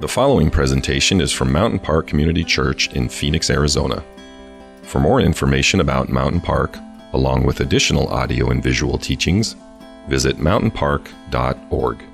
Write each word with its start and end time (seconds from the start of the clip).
The 0.00 0.06
following 0.06 0.48
presentation 0.48 1.20
is 1.20 1.32
from 1.32 1.50
Mountain 1.50 1.80
Park 1.80 2.06
Community 2.06 2.44
Church 2.44 2.86
in 2.92 3.08
Phoenix, 3.08 3.50
Arizona. 3.50 4.04
For 4.82 5.00
more 5.00 5.20
information 5.20 5.80
about 5.80 6.08
Mountain 6.08 6.40
Park, 6.40 6.78
along 7.14 7.42
with 7.44 7.58
additional 7.58 8.06
audio 8.06 8.50
and 8.50 8.62
visual 8.62 8.96
teachings, 8.96 9.56
visit 10.06 10.36
mountainpark.org. 10.36 12.04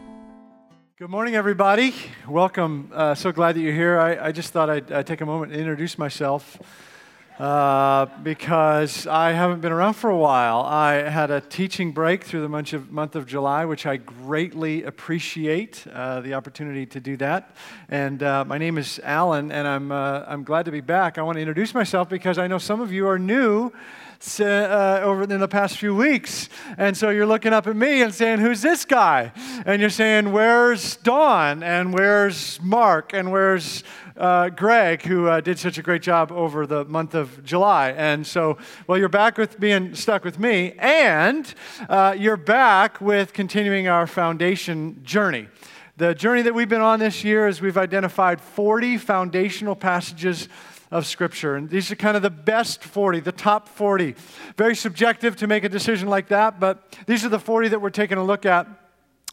Good 0.96 1.10
morning, 1.10 1.34
everybody. 1.34 1.94
Welcome. 2.26 2.90
Uh, 2.90 3.14
so 3.14 3.32
glad 3.32 3.56
that 3.56 3.60
you're 3.60 3.74
here. 3.74 4.00
I, 4.00 4.28
I 4.28 4.32
just 4.32 4.50
thought 4.50 4.70
I'd, 4.70 4.90
I'd, 4.90 5.06
take 5.06 5.20
a 5.20 5.26
moment 5.26 5.52
and 5.52 5.60
introduce 5.60 5.98
myself 5.98 6.58
uh, 7.38 8.06
because 8.22 9.06
I 9.08 9.32
haven't 9.32 9.60
been 9.60 9.72
around 9.72 9.94
for 9.94 10.08
a 10.08 10.16
while. 10.16 10.60
I 10.60 11.08
had 11.08 11.32
a 11.32 11.40
teaching 11.40 11.90
break 11.90 12.22
through 12.22 12.42
the 12.42 12.48
month 12.48 12.72
of, 12.72 12.92
month 12.92 13.16
of 13.16 13.26
July, 13.26 13.64
which 13.64 13.86
I 13.86 13.96
greatly 13.96 14.84
appreciate 14.84 15.84
uh, 15.92 16.20
the 16.20 16.34
opportunity 16.34 16.86
to 16.86 17.00
do 17.00 17.16
that. 17.16 17.56
And 17.88 18.22
uh, 18.22 18.44
my 18.44 18.58
name 18.58 18.78
is 18.78 19.00
Alan, 19.02 19.50
and 19.50 19.66
I'm, 19.66 19.90
uh, 19.90 20.24
I'm 20.28 20.44
glad 20.44 20.64
to 20.66 20.70
be 20.70 20.80
back. 20.80 21.18
I 21.18 21.22
want 21.22 21.36
to 21.36 21.40
introduce 21.40 21.74
myself 21.74 22.08
because 22.08 22.38
I 22.38 22.46
know 22.46 22.58
some 22.58 22.80
of 22.80 22.92
you 22.92 23.08
are 23.08 23.18
new 23.18 23.72
uh, 24.40 25.00
over 25.02 25.24
in 25.24 25.40
the 25.40 25.48
past 25.48 25.78
few 25.78 25.94
weeks. 25.94 26.48
And 26.78 26.96
so 26.96 27.10
you're 27.10 27.26
looking 27.26 27.52
up 27.52 27.66
at 27.66 27.76
me 27.76 28.02
and 28.02 28.12
saying, 28.14 28.40
Who's 28.40 28.62
this 28.62 28.84
guy? 28.84 29.32
And 29.66 29.80
you're 29.80 29.90
saying, 29.90 30.32
Where's 30.32 30.96
Dawn? 30.96 31.62
And 31.62 31.92
where's 31.92 32.60
Mark? 32.62 33.12
And 33.12 33.30
where's 33.30 33.84
uh, 34.16 34.48
Greg, 34.50 35.02
who 35.02 35.26
uh, 35.26 35.40
did 35.40 35.58
such 35.58 35.78
a 35.78 35.82
great 35.82 36.02
job 36.02 36.30
over 36.30 36.66
the 36.66 36.84
month 36.84 37.14
of 37.14 37.44
July. 37.44 37.90
And 37.90 38.26
so, 38.26 38.58
well, 38.86 38.98
you're 38.98 39.08
back 39.08 39.38
with 39.38 39.58
being 39.58 39.94
stuck 39.94 40.24
with 40.24 40.38
me, 40.38 40.74
and 40.78 41.52
uh, 41.88 42.14
you're 42.16 42.36
back 42.36 43.00
with 43.00 43.32
continuing 43.32 43.88
our 43.88 44.06
foundation 44.06 45.00
journey. 45.02 45.48
The 45.96 46.14
journey 46.14 46.42
that 46.42 46.54
we've 46.54 46.68
been 46.68 46.80
on 46.80 46.98
this 46.98 47.22
year 47.22 47.46
is 47.46 47.60
we've 47.60 47.78
identified 47.78 48.40
40 48.40 48.98
foundational 48.98 49.76
passages 49.76 50.48
of 50.94 51.06
Scripture. 51.06 51.56
And 51.56 51.68
these 51.68 51.90
are 51.90 51.96
kind 51.96 52.16
of 52.16 52.22
the 52.22 52.30
best 52.30 52.84
40, 52.84 53.18
the 53.18 53.32
top 53.32 53.68
40. 53.68 54.14
Very 54.56 54.76
subjective 54.76 55.34
to 55.38 55.48
make 55.48 55.64
a 55.64 55.68
decision 55.68 56.08
like 56.08 56.28
that, 56.28 56.60
but 56.60 56.96
these 57.06 57.24
are 57.24 57.28
the 57.28 57.40
40 57.40 57.68
that 57.68 57.82
we're 57.82 57.90
taking 57.90 58.16
a 58.16 58.22
look 58.22 58.46
at. 58.46 58.68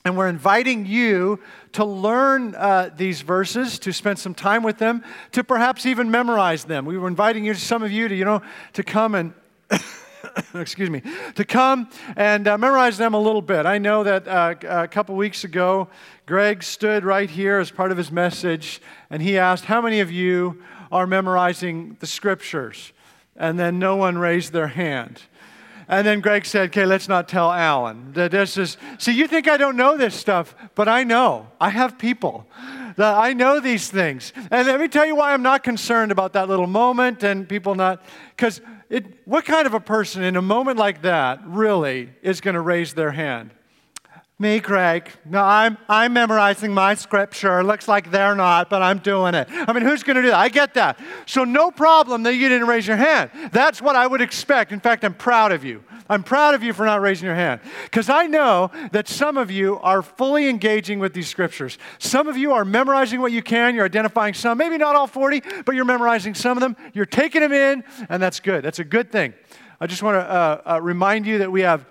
And 0.04 0.18
we're 0.18 0.28
inviting 0.28 0.88
you 0.88 1.40
to 1.74 1.86
learn 1.86 2.56
uh, 2.56 2.90
these 2.98 3.22
verses, 3.22 3.78
to 3.80 3.94
spend 3.94 4.18
some 4.18 4.34
time 4.34 4.64
with 4.64 4.80
them, 4.80 5.04
to 5.34 5.44
perhaps 5.44 5.86
even 5.86 6.10
memorize 6.10 6.64
them. 6.64 6.84
We 6.86 6.98
were 6.98 7.08
inviting 7.08 7.46
you, 7.46 7.54
some 7.54 7.84
of 7.84 7.92
you, 7.92 8.08
to, 8.08 8.16
you 8.16 8.26
know, 8.26 8.42
to 8.74 8.82
come 8.84 9.14
and 9.14 9.32
excuse 10.56 10.90
me, 10.90 11.04
to 11.36 11.46
come 11.46 11.92
and 12.16 12.48
uh, 12.48 12.58
memorize 12.58 12.98
them 12.98 13.14
a 13.14 13.20
little 13.20 13.44
bit. 13.44 13.68
I 13.68 13.78
know 13.78 14.04
that 14.04 14.28
uh, 14.28 14.56
a 14.64 14.88
couple 14.88 15.16
weeks 15.16 15.44
ago, 15.44 15.90
Greg 16.26 16.64
stood 16.64 17.06
right 17.06 17.30
here 17.30 17.60
as 17.60 17.70
part 17.70 17.92
of 17.92 17.98
his 18.00 18.12
message, 18.12 18.82
and 19.12 19.22
he 19.22 19.38
asked, 19.38 19.66
How 19.66 19.80
many 19.80 20.00
of 20.00 20.12
you 20.12 20.64
are 20.92 21.08
memorizing 21.08 21.98
the 22.00 22.08
scriptures? 22.08 22.92
And 23.36 23.58
then 23.58 23.80
no 23.80 23.96
one 23.96 24.18
raised 24.18 24.54
their 24.54 24.68
hand. 24.68 25.22
And 25.88 26.08
then 26.08 26.22
Greg 26.22 26.46
said, 26.46 26.70
okay, 26.70 26.86
let's 26.86 27.10
not 27.10 27.28
tell 27.28 27.52
Alan. 27.52 28.14
This 28.14 28.58
is, 28.58 28.78
see, 28.98 29.12
you 29.12 29.28
think 29.28 29.50
I 29.50 29.58
don't 29.58 29.76
know 29.76 29.98
this 29.98 30.16
stuff, 30.16 30.56
but 30.76 30.88
I 30.88 31.04
know. 31.04 31.48
I 31.60 31.70
have 31.70 31.98
people. 31.98 32.48
That 32.98 33.16
I 33.18 33.34
know 33.34 33.60
these 33.60 33.90
things. 33.90 34.32
And 34.52 34.68
let 34.68 34.80
me 34.80 34.88
tell 34.88 35.06
you 35.06 35.16
why 35.16 35.34
I'm 35.34 35.42
not 35.42 35.64
concerned 35.64 36.12
about 36.12 36.34
that 36.34 36.48
little 36.48 36.68
moment 36.68 37.24
and 37.24 37.48
people 37.48 37.76
not, 37.76 38.04
because 38.36 38.62
what 39.26 39.44
kind 39.46 39.66
of 39.66 39.74
a 39.74 39.80
person 39.80 40.24
in 40.24 40.36
a 40.36 40.42
moment 40.42 40.78
like 40.78 41.02
that 41.02 41.42
really 41.46 42.10
is 42.22 42.42
going 42.42 42.56
to 42.56 42.62
raise 42.62 42.94
their 42.94 43.12
hand? 43.12 43.52
Me, 44.42 44.60
Craig. 44.60 45.08
No, 45.24 45.44
I'm, 45.44 45.78
I'm 45.88 46.14
memorizing 46.14 46.74
my 46.74 46.96
scripture. 46.96 47.64
Looks 47.64 47.88
like 47.88 48.10
they're 48.10 48.34
not, 48.34 48.72
but 48.72 48.82
I'm 48.82 48.98
doing 48.98 49.36
it. 49.36 49.48
I 49.52 49.72
mean, 49.72 49.84
who's 49.84 50.02
going 50.02 50.16
to 50.16 50.24
do 50.24 50.30
that? 50.30 50.40
I 50.40 50.50
get 50.50 50.74
that. 50.74 51.00
So, 51.28 51.44
no 51.44 51.70
problem 51.70 52.24
that 52.24 52.34
you 52.34 52.50
didn't 52.50 52.68
raise 52.68 52.88
your 52.88 52.98
hand. 52.98 53.30
That's 53.52 53.84
what 53.84 53.96
I 53.96 54.08
would 54.08 54.20
expect. 54.20 54.72
In 54.72 54.80
fact, 54.80 55.06
I'm 55.06 55.14
proud 55.14 55.52
of 55.52 55.64
you. 55.64 55.84
I'm 56.10 56.24
proud 56.24 56.56
of 56.56 56.64
you 56.64 56.74
for 56.74 56.88
not 56.88 57.02
raising 57.02 57.28
your 57.28 57.36
hand. 57.36 57.62
Because 57.84 58.10
I 58.10 58.26
know 58.26 58.72
that 58.94 59.08
some 59.08 59.38
of 59.38 59.52
you 59.52 59.78
are 59.82 60.02
fully 60.02 60.50
engaging 60.50 60.98
with 60.98 61.14
these 61.14 61.28
scriptures. 61.28 61.78
Some 62.00 62.28
of 62.28 62.36
you 62.36 62.52
are 62.52 62.66
memorizing 62.66 63.22
what 63.22 63.32
you 63.32 63.44
can. 63.44 63.76
You're 63.76 63.86
identifying 63.86 64.34
some, 64.34 64.58
maybe 64.58 64.80
not 64.80 64.96
all 64.96 65.06
40, 65.06 65.44
but 65.66 65.76
you're 65.76 65.86
memorizing 65.86 66.34
some 66.34 66.58
of 66.58 66.62
them. 66.62 66.76
You're 66.96 67.06
taking 67.06 67.42
them 67.42 67.54
in, 67.54 67.84
and 68.10 68.20
that's 68.20 68.40
good. 68.40 68.64
That's 68.66 68.80
a 68.80 68.84
good 68.84 69.12
thing. 69.12 69.36
I 69.80 69.86
just 69.86 70.02
want 70.02 70.16
to 70.16 70.22
uh, 70.22 70.62
uh, 70.66 70.82
remind 70.82 71.28
you 71.28 71.38
that 71.38 71.52
we 71.52 71.62
have 71.62 71.86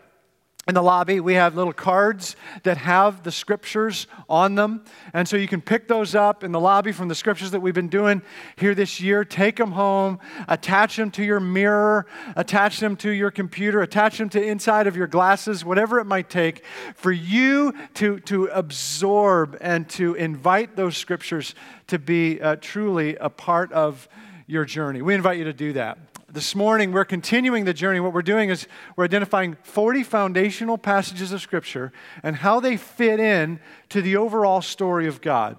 in 0.68 0.74
the 0.74 0.82
lobby, 0.82 1.20
we 1.20 1.34
have 1.34 1.56
little 1.56 1.72
cards 1.72 2.36
that 2.64 2.76
have 2.76 3.22
the 3.22 3.32
scriptures 3.32 4.06
on 4.28 4.56
them. 4.56 4.84
And 5.14 5.26
so 5.26 5.36
you 5.36 5.48
can 5.48 5.62
pick 5.62 5.88
those 5.88 6.14
up 6.14 6.44
in 6.44 6.52
the 6.52 6.60
lobby 6.60 6.92
from 6.92 7.08
the 7.08 7.14
scriptures 7.14 7.50
that 7.52 7.60
we've 7.60 7.74
been 7.74 7.88
doing 7.88 8.20
here 8.56 8.74
this 8.74 9.00
year. 9.00 9.24
Take 9.24 9.56
them 9.56 9.72
home, 9.72 10.18
attach 10.48 10.96
them 10.96 11.10
to 11.12 11.24
your 11.24 11.40
mirror, 11.40 12.06
attach 12.36 12.78
them 12.78 12.94
to 12.96 13.10
your 13.10 13.30
computer, 13.30 13.80
attach 13.80 14.18
them 14.18 14.28
to 14.28 14.42
inside 14.42 14.86
of 14.86 14.96
your 14.96 15.06
glasses, 15.06 15.64
whatever 15.64 15.98
it 15.98 16.04
might 16.04 16.28
take 16.28 16.62
for 16.94 17.10
you 17.10 17.72
to, 17.94 18.20
to 18.20 18.44
absorb 18.46 19.56
and 19.62 19.88
to 19.90 20.14
invite 20.14 20.76
those 20.76 20.94
scriptures 20.94 21.54
to 21.86 21.98
be 21.98 22.38
uh, 22.40 22.56
truly 22.60 23.16
a 23.16 23.30
part 23.30 23.72
of 23.72 24.08
your 24.46 24.66
journey. 24.66 25.00
We 25.00 25.14
invite 25.14 25.38
you 25.38 25.44
to 25.44 25.54
do 25.54 25.72
that 25.72 26.09
this 26.32 26.54
morning 26.54 26.92
we're 26.92 27.04
continuing 27.04 27.64
the 27.64 27.74
journey. 27.74 27.98
What 27.98 28.12
we're 28.12 28.22
doing 28.22 28.50
is 28.50 28.68
we're 28.96 29.04
identifying 29.04 29.56
40 29.62 30.04
foundational 30.04 30.78
passages 30.78 31.32
of 31.32 31.40
Scripture 31.40 31.92
and 32.22 32.36
how 32.36 32.60
they 32.60 32.76
fit 32.76 33.18
in 33.18 33.58
to 33.88 34.00
the 34.00 34.16
overall 34.16 34.62
story 34.62 35.06
of 35.06 35.20
God. 35.20 35.56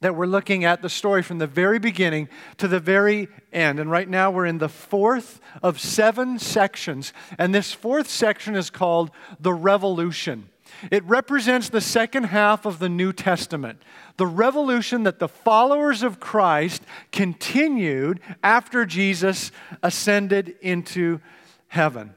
That 0.00 0.14
we're 0.14 0.26
looking 0.26 0.64
at 0.64 0.82
the 0.82 0.88
story 0.88 1.22
from 1.22 1.38
the 1.38 1.46
very 1.46 1.78
beginning 1.78 2.28
to 2.58 2.68
the 2.68 2.78
very 2.78 3.28
end. 3.52 3.80
And 3.80 3.90
right 3.90 4.08
now 4.08 4.30
we're 4.30 4.46
in 4.46 4.58
the 4.58 4.68
fourth 4.68 5.40
of 5.62 5.80
seven 5.80 6.38
sections. 6.38 7.12
And 7.36 7.54
this 7.54 7.72
fourth 7.72 8.08
section 8.08 8.54
is 8.54 8.70
called 8.70 9.10
the 9.40 9.52
Revolution. 9.52 10.50
It 10.90 11.04
represents 11.04 11.68
the 11.68 11.80
second 11.80 12.24
half 12.24 12.64
of 12.64 12.78
the 12.78 12.88
New 12.88 13.12
Testament, 13.12 13.82
the 14.16 14.26
revolution 14.26 15.02
that 15.04 15.18
the 15.18 15.28
followers 15.28 16.02
of 16.02 16.20
Christ 16.20 16.82
continued 17.12 18.20
after 18.42 18.84
Jesus 18.84 19.50
ascended 19.82 20.56
into 20.60 21.20
heaven. 21.68 22.14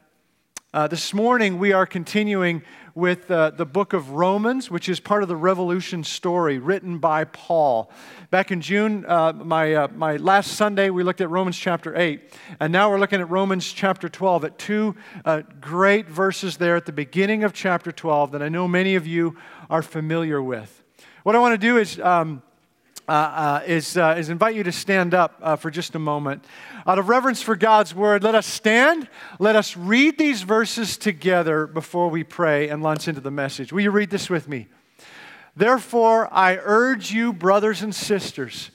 Uh, 0.74 0.88
this 0.88 1.14
morning, 1.14 1.60
we 1.60 1.74
are 1.74 1.86
continuing 1.86 2.64
with 2.96 3.30
uh, 3.32 3.52
the 3.52 3.66
book 3.66 3.94
of 3.94 4.12
Romans, 4.12 4.70
which 4.70 4.90
is 4.90 5.00
part 5.00 5.24
of 5.24 5.30
the 5.30 5.36
revolution 5.36 6.04
story 6.04 6.58
written 6.58 6.98
by 6.98 7.24
Paul. 7.24 7.92
Back 8.30 8.52
in 8.52 8.62
June, 8.62 9.06
uh, 9.08 9.34
my, 9.34 9.74
uh, 9.74 9.88
my 9.96 10.18
last 10.18 10.54
Sunday, 10.54 10.90
we 10.90 11.04
looked 11.04 11.22
at 11.22 11.30
Romans 11.30 11.58
chapter 11.58 11.96
8. 11.96 12.22
And 12.60 12.74
now 12.74 12.90
we're 12.90 13.00
looking 13.00 13.22
at 13.22 13.30
Romans 13.30 13.72
chapter 13.72 14.10
12, 14.10 14.46
at 14.46 14.58
two 14.58 14.96
uh, 15.26 15.42
great 15.60 16.08
verses 16.08 16.58
there 16.58 16.76
at 16.76 16.86
the 16.86 16.92
beginning 16.92 17.44
of 17.44 17.54
chapter 17.54 17.92
12 17.92 18.32
that 18.32 18.42
I 18.42 18.50
know 18.50 18.68
many 18.68 18.96
of 18.96 19.08
you 19.08 19.38
are 19.70 19.82
familiar 19.82 20.42
with. 20.42 20.84
What 21.24 21.36
I 21.36 21.40
want 21.40 21.54
to 21.54 21.68
do 21.68 21.78
is. 21.78 22.00
Um, 22.00 22.44
uh, 23.08 23.12
uh, 23.12 23.64
is, 23.66 23.98
uh, 23.98 24.16
is 24.18 24.30
invite 24.30 24.56
you 24.56 24.64
to 24.64 24.72
stand 24.72 25.14
up 25.14 25.38
uh, 25.42 25.56
for 25.56 25.70
just 25.70 25.96
a 25.96 26.00
moment. 26.00 26.44
Out 26.86 27.00
of 27.00 27.10
reverence 27.10 27.42
for 27.42 27.56
God's 27.56 27.94
word, 27.94 28.24
let 28.24 28.36
us 28.36 28.48
stand. 28.48 29.08
Let 29.40 29.56
us 29.56 29.76
read 29.76 30.18
these 30.18 30.44
verses 30.44 30.98
together 30.98 31.68
before 31.68 32.10
we 32.10 32.24
pray 32.24 32.70
and 32.70 32.82
launch 32.82 33.08
into 33.08 33.22
the 33.22 33.32
message. 33.32 33.72
Will 33.72 33.82
you 33.82 33.92
read 33.92 34.10
this 34.10 34.30
with 34.30 34.48
me? 34.48 34.68
Therefore, 35.56 36.28
I 36.34 36.58
urge 36.62 37.12
you, 37.12 37.34
brothers 37.34 37.82
and 37.82 37.94
sisters, 37.94 38.72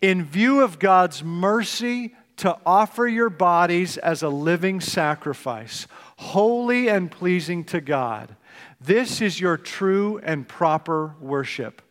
in 0.00 0.24
view 0.24 0.62
of 0.62 0.78
God's 0.78 1.24
mercy, 1.24 2.14
to 2.36 2.56
offer 2.64 3.06
your 3.06 3.28
bodies 3.28 3.98
as 3.98 4.22
a 4.22 4.28
living 4.28 4.80
sacrifice, 4.80 5.86
holy 6.16 6.88
and 6.88 7.10
pleasing 7.10 7.64
to 7.64 7.80
God. 7.80 8.34
This 8.80 9.20
is 9.20 9.38
your 9.38 9.58
true 9.58 10.18
and 10.22 10.48
proper 10.48 11.14
worship. 11.20 11.82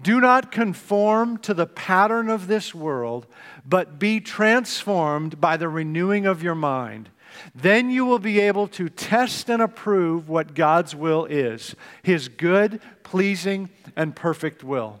Do 0.00 0.20
not 0.20 0.52
conform 0.52 1.38
to 1.38 1.54
the 1.54 1.66
pattern 1.66 2.28
of 2.28 2.46
this 2.46 2.74
world, 2.74 3.26
but 3.66 3.98
be 3.98 4.20
transformed 4.20 5.40
by 5.40 5.56
the 5.56 5.68
renewing 5.68 6.24
of 6.24 6.42
your 6.42 6.54
mind. 6.54 7.10
Then 7.54 7.90
you 7.90 8.04
will 8.04 8.18
be 8.18 8.40
able 8.40 8.68
to 8.68 8.88
test 8.88 9.48
and 9.48 9.60
approve 9.60 10.28
what 10.28 10.54
God's 10.54 10.94
will 10.94 11.24
is 11.26 11.74
His 12.02 12.28
good, 12.28 12.80
pleasing, 13.02 13.70
and 13.96 14.14
perfect 14.14 14.62
will. 14.62 15.00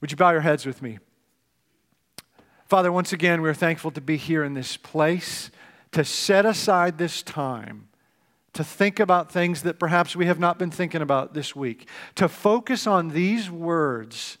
Would 0.00 0.10
you 0.10 0.16
bow 0.16 0.30
your 0.30 0.40
heads 0.40 0.66
with 0.66 0.82
me? 0.82 0.98
Father, 2.66 2.90
once 2.90 3.12
again, 3.12 3.42
we're 3.42 3.54
thankful 3.54 3.90
to 3.92 4.00
be 4.00 4.16
here 4.16 4.42
in 4.42 4.54
this 4.54 4.76
place, 4.76 5.50
to 5.92 6.04
set 6.04 6.44
aside 6.46 6.98
this 6.98 7.22
time 7.22 7.88
to 8.54 8.64
think 8.64 8.98
about 9.00 9.30
things 9.30 9.62
that 9.62 9.78
perhaps 9.78 10.16
we 10.16 10.26
have 10.26 10.38
not 10.38 10.58
been 10.58 10.70
thinking 10.70 11.02
about 11.02 11.34
this 11.34 11.54
week, 11.54 11.88
to 12.14 12.28
focus 12.28 12.86
on 12.86 13.10
these 13.10 13.50
words, 13.50 14.38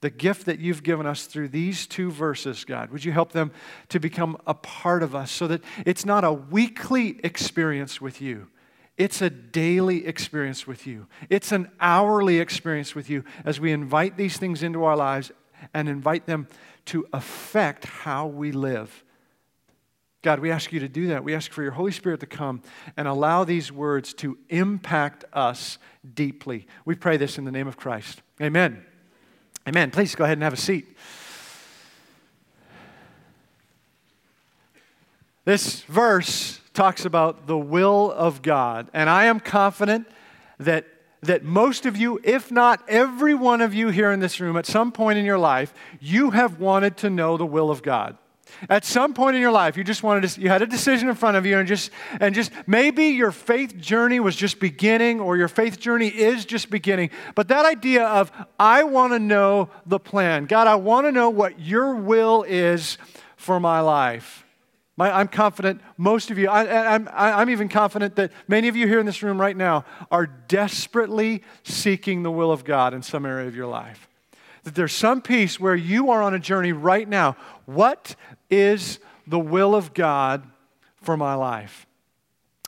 the 0.00 0.10
gift 0.10 0.46
that 0.46 0.58
you've 0.58 0.82
given 0.82 1.06
us 1.06 1.26
through 1.26 1.48
these 1.48 1.86
two 1.86 2.10
verses, 2.10 2.64
God. 2.64 2.90
Would 2.90 3.04
you 3.04 3.12
help 3.12 3.32
them 3.32 3.52
to 3.88 4.00
become 4.00 4.36
a 4.46 4.54
part 4.54 5.02
of 5.02 5.14
us 5.14 5.30
so 5.30 5.46
that 5.46 5.62
it's 5.84 6.04
not 6.04 6.24
a 6.24 6.32
weekly 6.32 7.20
experience 7.22 8.00
with 8.00 8.20
you? 8.20 8.48
It's 8.96 9.22
a 9.22 9.30
daily 9.30 10.06
experience 10.06 10.66
with 10.66 10.86
you. 10.86 11.06
It's 11.30 11.52
an 11.52 11.70
hourly 11.80 12.38
experience 12.38 12.94
with 12.94 13.08
you 13.08 13.24
as 13.44 13.58
we 13.58 13.72
invite 13.72 14.16
these 14.16 14.36
things 14.36 14.62
into 14.62 14.84
our 14.84 14.96
lives 14.96 15.32
and 15.72 15.88
invite 15.88 16.26
them 16.26 16.48
to 16.86 17.06
affect 17.12 17.84
how 17.84 18.26
we 18.26 18.52
live. 18.52 19.04
God, 20.22 20.40
we 20.40 20.50
ask 20.50 20.72
you 20.72 20.80
to 20.80 20.88
do 20.88 21.06
that. 21.08 21.24
We 21.24 21.34
ask 21.34 21.50
for 21.50 21.62
your 21.62 21.72
Holy 21.72 21.92
Spirit 21.92 22.20
to 22.20 22.26
come 22.26 22.62
and 22.96 23.08
allow 23.08 23.44
these 23.44 23.72
words 23.72 24.12
to 24.14 24.36
impact 24.50 25.24
us 25.32 25.78
deeply. 26.14 26.66
We 26.84 26.94
pray 26.94 27.16
this 27.16 27.38
in 27.38 27.44
the 27.44 27.50
name 27.50 27.66
of 27.66 27.76
Christ. 27.76 28.20
Amen. 28.40 28.84
Amen. 29.66 29.90
Please 29.90 30.14
go 30.14 30.24
ahead 30.24 30.36
and 30.36 30.42
have 30.42 30.52
a 30.52 30.58
seat. 30.58 30.86
This 35.46 35.82
verse 35.82 36.60
talks 36.74 37.04
about 37.04 37.46
the 37.46 37.58
will 37.58 38.12
of 38.12 38.42
God, 38.42 38.88
and 38.92 39.08
I 39.08 39.24
am 39.24 39.40
confident 39.40 40.06
that 40.58 40.86
that 41.22 41.44
most 41.44 41.84
of 41.84 41.96
you, 41.96 42.18
if 42.24 42.50
not 42.50 42.82
every 42.88 43.34
one 43.34 43.60
of 43.60 43.74
you 43.74 43.88
here 43.88 44.10
in 44.10 44.20
this 44.20 44.40
room, 44.40 44.56
at 44.56 44.64
some 44.64 44.90
point 44.90 45.18
in 45.18 45.24
your 45.24 45.38
life, 45.38 45.74
you 46.00 46.30
have 46.30 46.58
wanted 46.58 46.96
to 46.98 47.10
know 47.10 47.36
the 47.36 47.44
will 47.46 47.70
of 47.70 47.82
God. 47.82 48.16
At 48.68 48.84
some 48.84 49.14
point 49.14 49.36
in 49.36 49.42
your 49.42 49.52
life, 49.52 49.76
you 49.76 49.84
just 49.84 50.02
wanted 50.02 50.28
to, 50.28 50.40
you 50.40 50.48
had 50.48 50.62
a 50.62 50.66
decision 50.66 51.08
in 51.08 51.14
front 51.14 51.36
of 51.36 51.46
you, 51.46 51.58
and 51.58 51.68
just, 51.68 51.90
and 52.20 52.34
just 52.34 52.52
maybe 52.66 53.06
your 53.06 53.32
faith 53.32 53.76
journey 53.76 54.20
was 54.20 54.36
just 54.36 54.60
beginning, 54.60 55.20
or 55.20 55.36
your 55.36 55.48
faith 55.48 55.78
journey 55.80 56.08
is 56.08 56.44
just 56.44 56.70
beginning. 56.70 57.10
But 57.34 57.48
that 57.48 57.66
idea 57.66 58.04
of, 58.06 58.30
I 58.58 58.84
want 58.84 59.12
to 59.12 59.18
know 59.18 59.70
the 59.86 59.98
plan. 59.98 60.46
God, 60.46 60.66
I 60.66 60.74
want 60.74 61.06
to 61.06 61.12
know 61.12 61.30
what 61.30 61.60
your 61.60 61.94
will 61.94 62.42
is 62.42 62.98
for 63.36 63.58
my 63.58 63.80
life. 63.80 64.44
My, 64.96 65.10
I'm 65.10 65.28
confident 65.28 65.80
most 65.96 66.30
of 66.30 66.36
you, 66.36 66.50
I, 66.50 66.94
I'm, 66.94 67.08
I'm 67.10 67.48
even 67.48 67.70
confident 67.70 68.16
that 68.16 68.32
many 68.48 68.68
of 68.68 68.76
you 68.76 68.86
here 68.86 69.00
in 69.00 69.06
this 69.06 69.22
room 69.22 69.40
right 69.40 69.56
now 69.56 69.86
are 70.10 70.26
desperately 70.26 71.42
seeking 71.62 72.22
the 72.22 72.30
will 72.30 72.52
of 72.52 72.64
God 72.64 72.92
in 72.92 73.00
some 73.00 73.24
area 73.24 73.48
of 73.48 73.56
your 73.56 73.66
life. 73.66 74.09
That 74.64 74.74
there's 74.74 74.92
some 74.92 75.22
piece 75.22 75.58
where 75.58 75.74
you 75.74 76.10
are 76.10 76.22
on 76.22 76.34
a 76.34 76.38
journey 76.38 76.72
right 76.72 77.08
now. 77.08 77.36
What 77.66 78.14
is 78.50 78.98
the 79.26 79.38
will 79.38 79.74
of 79.74 79.94
God 79.94 80.44
for 80.96 81.16
my 81.16 81.34
life? 81.34 81.86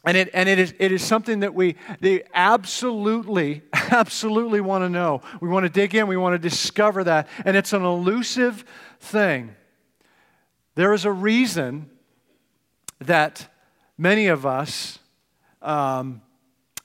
And 0.05 0.17
it, 0.17 0.31
and 0.35 0.49
it, 0.49 0.59
is, 0.59 0.75
it 0.79 0.91
is 0.91 1.03
something 1.03 1.41
that 1.41 1.55
we 1.55 1.77
they 2.01 2.25
absolutely, 2.35 3.63
absolutely 3.73 4.61
want 4.61 4.83
to 4.83 4.89
know. 4.89 5.23
We 5.41 5.49
want 5.49 5.65
to 5.65 5.71
dig 5.71 5.95
in, 5.95 6.09
we 6.09 6.17
want 6.17 6.35
to 6.35 6.39
discover 6.39 7.05
that. 7.05 7.29
And 7.45 7.57
it's 7.57 7.73
an 7.73 7.85
elusive 7.85 8.65
thing. 8.99 9.55
There 10.75 10.93
is 10.93 11.05
a 11.05 11.13
reason 11.13 11.91
that 13.01 13.49
many 13.97 14.27
of 14.27 14.45
us, 14.45 14.99
um, 15.61 16.23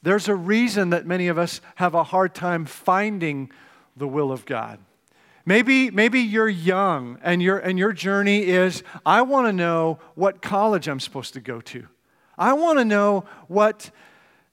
there's 0.04 0.27
a 0.27 0.36
reason 0.36 0.92
that 0.92 1.06
many 1.06 1.27
of 1.27 1.38
us 1.38 1.59
have 1.75 1.95
a 1.95 2.04
hard 2.04 2.36
time 2.36 2.65
finding 2.65 3.50
the 3.95 4.07
will 4.07 4.31
of 4.31 4.45
God. 4.45 4.80
Maybe, 5.48 5.90
maybe 5.92 6.20
you're 6.20 6.50
young 6.50 7.20
and, 7.24 7.42
your 7.42 7.58
and 7.58 7.80
your 7.80 7.94
journey 7.94 8.44
is 8.44 8.84
I 9.06 9.22
want 9.22 9.48
to 9.48 9.54
know 9.54 9.98
what 10.14 10.42
college 10.42 10.90
I'm 10.90 11.00
supposed 11.00 11.36
to 11.36 11.40
go 11.40 11.62
to. 11.62 11.88
I 12.38 12.52
want 12.52 12.80
to 12.80 12.84
know 12.84 13.24
what, 13.48 13.90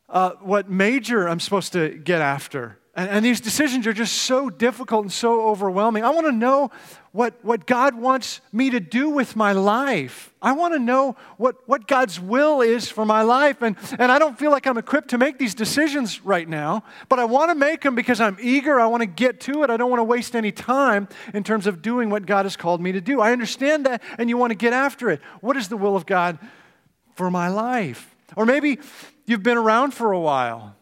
uh, 0.09 0.35
what 0.41 0.71
major 0.71 1.29
I'm 1.29 1.41
supposed 1.41 1.73
to 1.73 1.89
get 1.99 2.21
after. 2.21 2.79
And, 2.95 3.11
and 3.11 3.25
these 3.25 3.41
decisions 3.41 3.89
are 3.89 3.93
just 3.93 4.19
so 4.19 4.49
difficult 4.49 5.03
and 5.03 5.13
so 5.13 5.49
overwhelming. 5.49 6.05
I 6.05 6.11
want 6.11 6.29
to 6.29 6.33
know 6.33 6.71
what, 7.15 7.45
what 7.45 7.65
God 7.65 7.95
wants 7.95 8.41
me 8.53 8.71
to 8.71 8.81
do 8.81 9.09
with 9.09 9.37
my 9.37 9.53
life. 9.53 10.35
I 10.43 10.51
want 10.51 10.75
to 10.75 10.81
know 10.81 11.15
what, 11.37 11.57
what 11.69 11.87
God's 11.87 12.19
will 12.19 12.61
is 12.61 12.89
for 12.89 13.05
my 13.05 13.23
life. 13.23 13.63
And, 13.63 13.77
and 14.01 14.11
I 14.11 14.19
don't 14.19 14.37
feel 14.37 14.51
like 14.51 14.67
I'm 14.67 14.79
equipped 14.79 15.11
to 15.11 15.19
make 15.19 15.39
these 15.39 15.55
decisions 15.55 16.25
right 16.25 16.49
now, 16.49 16.83
but 17.09 17.21
I 17.21 17.25
want 17.25 17.53
to 17.53 17.55
make 17.55 17.83
them 17.83 17.95
because 17.95 18.21
I'm 18.21 18.37
eager. 18.41 18.81
I 18.81 18.87
want 18.89 19.03
to 19.03 19.07
get 19.07 19.39
to 19.43 19.63
it. 19.63 19.71
I 19.71 19.77
don't 19.77 19.91
want 19.91 20.01
to 20.01 20.05
waste 20.05 20.35
any 20.35 20.51
time 20.51 21.07
in 21.33 21.45
terms 21.45 21.69
of 21.69 21.83
doing 21.83 22.11
what 22.11 22.27
God 22.27 22.47
has 22.47 22.57
called 22.57 22.81
me 22.81 22.91
to 22.91 23.01
do. 23.01 23.21
I 23.21 23.31
understand 23.31 23.87
that, 23.87 24.03
and 24.19 24.29
you 24.29 24.37
want 24.37 24.51
to 24.51 24.57
get 24.57 24.73
after 24.73 25.09
it. 25.09 25.21
What 25.41 25.57
is 25.57 25.69
the 25.69 25.77
will 25.77 25.95
of 25.95 26.07
God 26.07 26.41
for 27.15 27.31
my 27.31 27.47
life? 27.47 28.17
Or 28.35 28.45
maybe 28.45 28.81
you've 29.25 29.45
been 29.45 29.57
around 29.57 29.95
for 29.95 30.11
a 30.11 30.19
while 30.19 30.75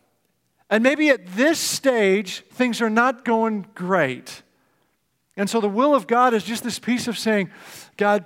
and 0.72 0.82
maybe 0.82 1.10
at 1.10 1.26
this 1.36 1.58
stage, 1.58 2.42
things 2.52 2.80
are 2.80 2.88
not 2.88 3.26
going 3.26 3.66
great. 3.74 4.42
And 5.36 5.48
so 5.48 5.60
the 5.60 5.68
will 5.68 5.94
of 5.94 6.06
God 6.06 6.34
is 6.34 6.44
just 6.44 6.62
this 6.62 6.78
piece 6.78 7.08
of 7.08 7.18
saying, 7.18 7.50
God, 7.96 8.24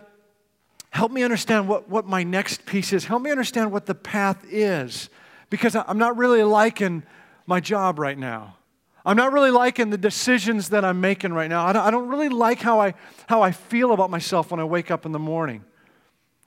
help 0.91 1.13
me 1.13 1.23
understand 1.23 1.69
what, 1.69 1.89
what 1.89 2.07
my 2.07 2.23
next 2.23 2.67
piece 2.67 2.93
is. 2.93 3.05
Help 3.05 3.23
me 3.23 3.31
understand 3.31 3.71
what 3.71 3.87
the 3.87 3.95
path 3.95 4.45
is. 4.51 5.09
Because 5.51 5.77
I'm 5.77 5.99
not 5.99 6.17
really 6.17 6.43
liking 6.43 7.05
my 7.47 7.61
job 7.61 7.99
right 7.99 8.19
now. 8.19 8.57
I'm 9.05 9.17
not 9.17 9.33
really 9.33 9.53
liking 9.53 9.91
the 9.91 9.99
decisions 9.99 10.71
that 10.71 10.85
I'm 10.85 11.01
making 11.01 11.33
right 11.33 11.49
now. 11.49 11.65
I 11.65 11.73
don't, 11.73 11.83
I 11.87 11.91
don't 11.93 12.09
really 12.09 12.29
like 12.29 12.59
how 12.59 12.81
I, 12.81 12.95
how 13.29 13.41
I 13.41 13.53
feel 13.53 13.93
about 13.93 14.11
myself 14.11 14.51
when 14.51 14.59
I 14.59 14.65
wake 14.65 14.91
up 14.91 15.07
in 15.07 15.13
the 15.13 15.21
morning. 15.21 15.65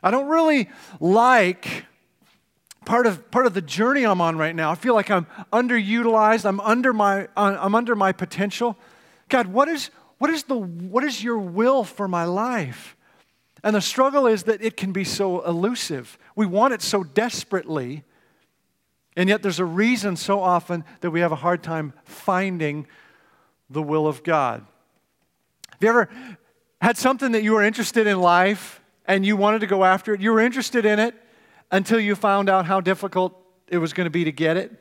I 0.04 0.12
don't 0.12 0.28
really 0.28 0.70
like 1.00 1.86
part 2.84 3.08
of, 3.08 3.32
part 3.32 3.46
of 3.46 3.54
the 3.54 3.62
journey 3.62 4.04
I'm 4.04 4.20
on 4.20 4.38
right 4.38 4.54
now. 4.54 4.72
I 4.72 4.76
feel 4.76 4.94
like 4.94 5.10
I'm 5.10 5.26
underutilized. 5.54 6.44
I'm 6.44 6.60
under 6.60 6.92
my, 6.92 7.30
uh, 7.38 7.58
I'm 7.60 7.76
under 7.76 7.96
my 7.96 8.12
potential. 8.12 8.78
God, 9.30 9.48
what 9.48 9.70
is, 9.70 9.90
what, 10.20 10.30
is 10.30 10.44
the, 10.44 10.56
what 10.56 11.04
is 11.04 11.24
your 11.24 11.40
will 11.40 11.84
for 11.84 12.08
my 12.08 12.26
life? 12.26 12.96
And 13.64 13.76
the 13.76 13.82
struggle 13.82 14.28
is 14.28 14.44
that 14.44 14.62
it 14.62 14.78
can 14.78 14.92
be 14.92 15.04
so 15.04 15.42
elusive. 15.42 16.18
We 16.36 16.46
want 16.46 16.74
it 16.74 16.82
so 16.82 17.04
desperately, 17.04 18.04
and 19.18 19.28
yet 19.28 19.42
there's 19.42 19.60
a 19.60 19.66
reason 19.66 20.16
so 20.16 20.40
often 20.40 20.86
that 21.02 21.12
we 21.12 21.20
have 21.20 21.32
a 21.32 21.38
hard 21.38 21.64
time 21.64 21.94
finding 22.06 22.88
the 23.70 23.82
will 23.82 24.08
of 24.08 24.24
God. 24.24 24.66
Have 25.72 25.82
you 25.82 25.90
ever 25.90 26.10
had 26.80 26.98
something 26.98 27.32
that 27.34 27.44
you 27.44 27.54
were 27.54 27.64
interested 27.64 28.08
in 28.08 28.22
life 28.22 28.82
and 29.06 29.26
you 29.26 29.36
wanted 29.36 29.60
to 29.60 29.68
go 29.68 29.84
after 29.84 30.14
it? 30.14 30.22
You 30.22 30.32
were 30.32 30.40
interested 30.40 30.86
in 30.86 31.00
it, 31.00 31.16
until 31.72 32.00
you 32.00 32.16
found 32.16 32.50
out 32.50 32.66
how 32.66 32.82
difficult 32.82 33.36
it 33.68 33.78
was 33.78 33.94
going 33.94 34.06
to 34.06 34.12
be 34.12 34.24
to 34.24 34.32
get 34.32 34.58
it. 34.58 34.72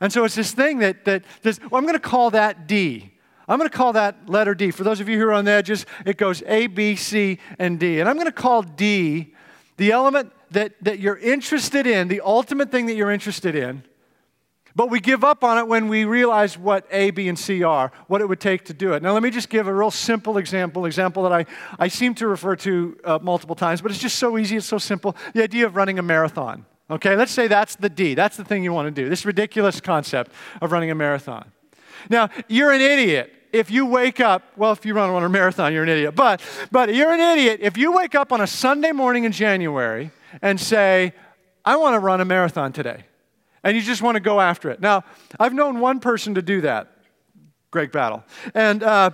And 0.00 0.12
so 0.12 0.24
it's 0.24 0.34
this 0.34 0.52
thing 0.52 0.78
that, 0.80 1.04
that 1.04 1.24
this, 1.42 1.60
well, 1.60 1.78
I'm 1.78 1.84
going 1.84 1.94
to 1.94 1.98
call 1.98 2.30
that 2.30 2.66
D. 2.66 3.12
I'm 3.46 3.58
going 3.58 3.70
to 3.70 3.76
call 3.76 3.92
that 3.92 4.28
letter 4.28 4.54
D. 4.54 4.70
For 4.70 4.84
those 4.84 5.00
of 5.00 5.08
you 5.08 5.18
who 5.18 5.26
are 5.26 5.32
on 5.32 5.44
the 5.44 5.50
edges, 5.50 5.86
it 6.06 6.16
goes 6.16 6.42
A, 6.46 6.66
B, 6.66 6.96
C, 6.96 7.38
and 7.58 7.78
D. 7.78 8.00
And 8.00 8.08
I'm 8.08 8.16
going 8.16 8.26
to 8.26 8.32
call 8.32 8.62
D 8.62 9.34
the 9.76 9.92
element 9.92 10.32
that, 10.52 10.72
that 10.82 10.98
you're 10.98 11.18
interested 11.18 11.86
in, 11.86 12.08
the 12.08 12.20
ultimate 12.20 12.70
thing 12.70 12.86
that 12.86 12.94
you're 12.94 13.10
interested 13.10 13.54
in, 13.54 13.82
but 14.76 14.90
we 14.90 14.98
give 14.98 15.22
up 15.22 15.44
on 15.44 15.58
it 15.58 15.68
when 15.68 15.88
we 15.88 16.04
realize 16.04 16.58
what 16.58 16.86
A, 16.90 17.10
B, 17.10 17.28
and 17.28 17.38
C 17.38 17.62
are, 17.62 17.92
what 18.08 18.20
it 18.20 18.28
would 18.28 18.40
take 18.40 18.64
to 18.66 18.74
do 18.74 18.92
it. 18.92 19.02
Now, 19.02 19.12
let 19.12 19.22
me 19.22 19.30
just 19.30 19.48
give 19.48 19.68
a 19.68 19.74
real 19.74 19.90
simple 19.90 20.36
example, 20.36 20.86
example 20.86 21.22
that 21.24 21.32
I, 21.32 21.46
I 21.78 21.88
seem 21.88 22.14
to 22.16 22.26
refer 22.26 22.56
to 22.56 22.98
uh, 23.04 23.18
multiple 23.22 23.54
times, 23.54 23.82
but 23.82 23.92
it's 23.92 24.00
just 24.00 24.18
so 24.18 24.36
easy, 24.36 24.56
it's 24.56 24.66
so 24.66 24.78
simple. 24.78 25.16
The 25.32 25.42
idea 25.42 25.66
of 25.66 25.76
running 25.76 25.98
a 25.98 26.02
marathon. 26.02 26.66
Okay, 26.90 27.16
let's 27.16 27.32
say 27.32 27.46
that's 27.46 27.76
the 27.76 27.88
D. 27.88 28.14
That's 28.14 28.36
the 28.36 28.44
thing 28.44 28.64
you 28.64 28.72
want 28.72 28.94
to 28.94 29.02
do. 29.02 29.08
This 29.08 29.24
ridiculous 29.24 29.80
concept 29.80 30.32
of 30.60 30.72
running 30.72 30.90
a 30.90 30.94
marathon. 30.94 31.50
Now, 32.08 32.30
you're 32.48 32.72
an 32.72 32.80
idiot 32.80 33.32
if 33.54 33.70
you 33.70 33.86
wake 33.86 34.18
up, 34.18 34.42
well, 34.56 34.72
if 34.72 34.84
you 34.84 34.94
run 34.94 35.22
a 35.22 35.28
marathon, 35.28 35.72
you're 35.72 35.84
an 35.84 35.88
idiot. 35.88 36.16
But, 36.16 36.40
but 36.72 36.92
you're 36.92 37.12
an 37.12 37.20
idiot 37.20 37.60
if 37.62 37.76
you 37.76 37.92
wake 37.92 38.16
up 38.16 38.32
on 38.32 38.40
a 38.40 38.48
Sunday 38.48 38.90
morning 38.90 39.22
in 39.22 39.30
January 39.30 40.10
and 40.42 40.60
say, 40.60 41.12
I 41.64 41.76
want 41.76 41.94
to 41.94 42.00
run 42.00 42.20
a 42.20 42.24
marathon 42.24 42.72
today 42.72 43.04
and 43.62 43.76
you 43.76 43.82
just 43.82 44.02
want 44.02 44.16
to 44.16 44.20
go 44.20 44.40
after 44.40 44.70
it. 44.70 44.80
Now, 44.80 45.04
I've 45.38 45.54
known 45.54 45.78
one 45.78 46.00
person 46.00 46.34
to 46.34 46.42
do 46.42 46.62
that, 46.62 46.90
Greg 47.70 47.92
Battle. 47.92 48.24
And, 48.54 48.82
uh, 48.82 49.10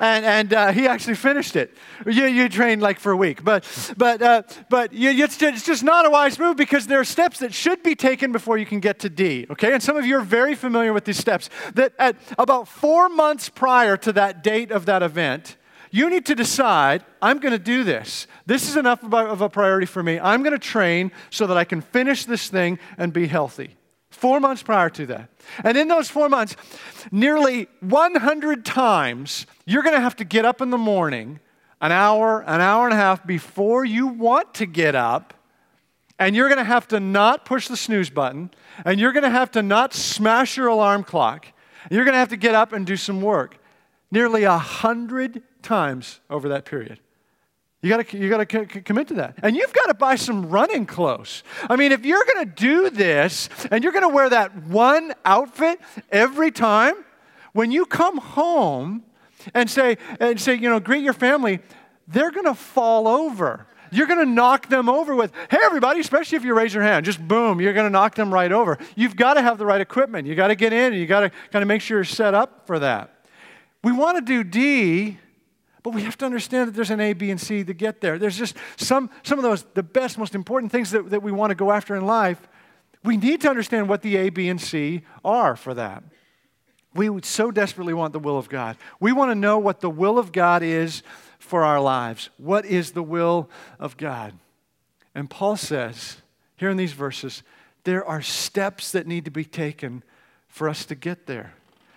and, 0.00 0.24
and 0.24 0.54
uh, 0.54 0.72
he 0.72 0.86
actually 0.86 1.14
finished 1.14 1.56
it. 1.56 1.76
You, 2.06 2.24
you 2.24 2.48
trained 2.48 2.82
like 2.82 2.98
for 2.98 3.12
a 3.12 3.16
week, 3.16 3.44
but, 3.44 3.64
but, 3.96 4.22
uh, 4.22 4.42
but 4.68 4.92
you, 4.92 5.10
it's, 5.10 5.40
it's 5.40 5.64
just 5.64 5.84
not 5.84 6.06
a 6.06 6.10
wise 6.10 6.38
move 6.38 6.56
because 6.56 6.86
there 6.86 7.00
are 7.00 7.04
steps 7.04 7.38
that 7.38 7.54
should 7.54 7.82
be 7.82 7.94
taken 7.94 8.32
before 8.32 8.58
you 8.58 8.66
can 8.66 8.80
get 8.80 8.98
to 9.00 9.08
D, 9.08 9.46
okay? 9.50 9.72
And 9.72 9.82
some 9.82 9.96
of 9.96 10.04
you 10.04 10.16
are 10.16 10.22
very 10.22 10.54
familiar 10.54 10.92
with 10.92 11.04
these 11.04 11.18
steps. 11.18 11.48
That 11.74 11.92
at 11.98 12.16
about 12.38 12.68
four 12.68 13.08
months 13.08 13.48
prior 13.48 13.96
to 13.98 14.12
that 14.12 14.42
date 14.42 14.70
of 14.70 14.86
that 14.86 15.02
event, 15.02 15.56
you 15.90 16.10
need 16.10 16.26
to 16.26 16.34
decide 16.34 17.04
I'm 17.22 17.38
going 17.38 17.52
to 17.52 17.58
do 17.58 17.84
this. 17.84 18.26
This 18.46 18.68
is 18.68 18.76
enough 18.76 19.04
of 19.04 19.40
a 19.40 19.48
priority 19.48 19.86
for 19.86 20.02
me. 20.02 20.18
I'm 20.18 20.42
going 20.42 20.52
to 20.52 20.58
train 20.58 21.12
so 21.30 21.46
that 21.46 21.56
I 21.56 21.62
can 21.62 21.80
finish 21.80 22.24
this 22.24 22.48
thing 22.48 22.80
and 22.98 23.12
be 23.12 23.28
healthy. 23.28 23.76
Four 24.24 24.40
months 24.40 24.62
prior 24.62 24.88
to 24.88 25.04
that. 25.08 25.28
And 25.64 25.76
in 25.76 25.86
those 25.86 26.08
four 26.08 26.30
months, 26.30 26.56
nearly 27.12 27.68
100 27.80 28.64
times, 28.64 29.44
you're 29.66 29.82
going 29.82 29.94
to 29.94 30.00
have 30.00 30.16
to 30.16 30.24
get 30.24 30.46
up 30.46 30.62
in 30.62 30.70
the 30.70 30.78
morning 30.78 31.40
an 31.82 31.92
hour, 31.92 32.40
an 32.40 32.62
hour 32.62 32.86
and 32.86 32.94
a 32.94 32.96
half 32.96 33.26
before 33.26 33.84
you 33.84 34.06
want 34.06 34.54
to 34.54 34.64
get 34.64 34.94
up. 34.94 35.34
And 36.18 36.34
you're 36.34 36.48
going 36.48 36.56
to 36.56 36.64
have 36.64 36.88
to 36.88 37.00
not 37.00 37.44
push 37.44 37.68
the 37.68 37.76
snooze 37.76 38.08
button. 38.08 38.50
And 38.86 38.98
you're 38.98 39.12
going 39.12 39.24
to 39.24 39.28
have 39.28 39.50
to 39.50 39.62
not 39.62 39.92
smash 39.92 40.56
your 40.56 40.68
alarm 40.68 41.04
clock. 41.04 41.48
You're 41.90 42.04
going 42.06 42.14
to 42.14 42.18
have 42.18 42.30
to 42.30 42.38
get 42.38 42.54
up 42.54 42.72
and 42.72 42.86
do 42.86 42.96
some 42.96 43.20
work. 43.20 43.58
Nearly 44.10 44.44
a 44.44 44.56
hundred 44.56 45.42
times 45.60 46.20
over 46.30 46.48
that 46.48 46.64
period. 46.64 46.98
You 47.84 47.90
got 47.90 48.08
to 48.08 48.16
you 48.16 48.30
got 48.30 48.48
to 48.48 48.66
c- 48.72 48.80
commit 48.80 49.08
to 49.08 49.14
that. 49.16 49.34
And 49.42 49.54
you've 49.54 49.74
got 49.74 49.88
to 49.88 49.94
buy 49.94 50.14
some 50.14 50.48
running 50.48 50.86
clothes. 50.86 51.42
I 51.68 51.76
mean, 51.76 51.92
if 51.92 52.06
you're 52.06 52.24
going 52.24 52.46
to 52.48 52.50
do 52.50 52.88
this 52.88 53.50
and 53.70 53.84
you're 53.84 53.92
going 53.92 54.08
to 54.08 54.14
wear 54.14 54.30
that 54.30 54.56
one 54.64 55.12
outfit 55.22 55.78
every 56.10 56.50
time, 56.50 56.94
when 57.52 57.70
you 57.70 57.84
come 57.84 58.16
home 58.16 59.02
and 59.52 59.68
say 59.68 59.98
and 60.18 60.40
say, 60.40 60.54
you 60.54 60.70
know, 60.70 60.80
greet 60.80 61.04
your 61.04 61.12
family, 61.12 61.60
they're 62.08 62.30
going 62.30 62.46
to 62.46 62.54
fall 62.54 63.06
over. 63.06 63.66
You're 63.92 64.06
going 64.06 64.20
to 64.20 64.32
knock 64.32 64.70
them 64.70 64.88
over 64.88 65.14
with, 65.14 65.30
hey, 65.50 65.58
everybody, 65.62 66.00
especially 66.00 66.36
if 66.36 66.44
you 66.44 66.54
raise 66.54 66.72
your 66.72 66.82
hand, 66.82 67.04
just 67.04 67.20
boom, 67.28 67.60
you're 67.60 67.74
going 67.74 67.86
to 67.86 67.90
knock 67.92 68.14
them 68.14 68.32
right 68.32 68.50
over. 68.50 68.78
You've 68.96 69.14
got 69.14 69.34
to 69.34 69.42
have 69.42 69.58
the 69.58 69.66
right 69.66 69.82
equipment. 69.82 70.26
You 70.26 70.34
got 70.34 70.48
to 70.48 70.54
get 70.54 70.72
in 70.72 70.94
and 70.94 70.96
you 70.96 71.06
got 71.06 71.20
to 71.20 71.30
kind 71.52 71.62
of 71.62 71.68
make 71.68 71.82
sure 71.82 71.98
you're 71.98 72.04
set 72.04 72.32
up 72.32 72.66
for 72.66 72.78
that. 72.78 73.26
We 73.82 73.92
want 73.92 74.16
to 74.16 74.22
do 74.22 74.42
D 74.42 75.18
but 75.84 75.92
we 75.92 76.02
have 76.02 76.16
to 76.16 76.24
understand 76.24 76.68
that 76.68 76.72
there's 76.72 76.90
an 76.90 76.98
A, 76.98 77.12
B, 77.12 77.30
and 77.30 77.38
C 77.38 77.62
to 77.62 77.74
get 77.74 78.00
there. 78.00 78.18
There's 78.18 78.38
just 78.38 78.56
some, 78.76 79.10
some 79.22 79.38
of 79.38 79.42
those, 79.42 79.64
the 79.74 79.82
best, 79.82 80.16
most 80.16 80.34
important 80.34 80.72
things 80.72 80.90
that, 80.92 81.10
that 81.10 81.22
we 81.22 81.30
want 81.30 81.50
to 81.50 81.54
go 81.54 81.70
after 81.70 81.94
in 81.94 82.06
life. 82.06 82.48
We 83.04 83.18
need 83.18 83.42
to 83.42 83.50
understand 83.50 83.86
what 83.86 84.00
the 84.00 84.16
A, 84.16 84.30
B, 84.30 84.48
and 84.48 84.58
C 84.58 85.02
are 85.22 85.54
for 85.54 85.74
that. 85.74 86.02
We 86.94 87.10
would 87.10 87.26
so 87.26 87.50
desperately 87.50 87.92
want 87.92 88.14
the 88.14 88.18
will 88.18 88.38
of 88.38 88.48
God. 88.48 88.78
We 88.98 89.12
want 89.12 89.30
to 89.30 89.34
know 89.34 89.58
what 89.58 89.80
the 89.80 89.90
will 89.90 90.18
of 90.18 90.32
God 90.32 90.62
is 90.62 91.02
for 91.38 91.64
our 91.64 91.80
lives. 91.80 92.30
What 92.38 92.64
is 92.64 92.92
the 92.92 93.02
will 93.02 93.50
of 93.78 93.98
God? 93.98 94.32
And 95.14 95.28
Paul 95.28 95.56
says 95.56 96.22
here 96.56 96.70
in 96.70 96.78
these 96.78 96.94
verses, 96.94 97.42
there 97.82 98.04
are 98.06 98.22
steps 98.22 98.90
that 98.92 99.06
need 99.06 99.26
to 99.26 99.30
be 99.30 99.44
taken 99.44 100.02
for 100.48 100.66
us 100.66 100.86
to 100.86 100.94
get 100.94 101.26
there. 101.26 101.52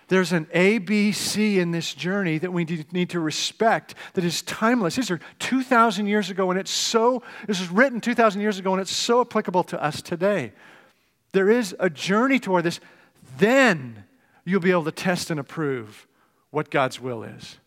There's 0.08 0.32
an 0.32 0.48
A, 0.52 0.78
B, 0.78 1.12
C 1.12 1.58
in 1.60 1.70
this 1.70 1.92
journey 1.92 2.38
that 2.38 2.50
we 2.52 2.64
need 2.92 3.10
to 3.10 3.20
respect 3.20 3.94
that 4.14 4.24
is 4.24 4.40
timeless. 4.42 4.96
These 4.96 5.10
are 5.10 5.20
2,000 5.38 6.06
years 6.06 6.30
ago, 6.30 6.50
and 6.50 6.58
it's 6.58 6.70
so, 6.70 7.22
this 7.46 7.60
is 7.60 7.68
written 7.68 8.00
2,000 8.00 8.40
years 8.40 8.58
ago, 8.58 8.72
and 8.72 8.80
it's 8.80 8.90
so 8.90 9.20
applicable 9.20 9.64
to 9.64 9.82
us 9.82 10.00
today. 10.00 10.52
There 11.32 11.50
is 11.50 11.76
a 11.78 11.90
journey 11.90 12.38
toward 12.38 12.64
this. 12.64 12.80
Then 13.36 14.04
you'll 14.44 14.60
be 14.60 14.70
able 14.70 14.84
to 14.84 14.92
test 14.92 15.30
and 15.30 15.38
approve 15.38 16.06
what 16.50 16.70
God's 16.70 16.98
will 16.98 17.22
is. 17.22 17.58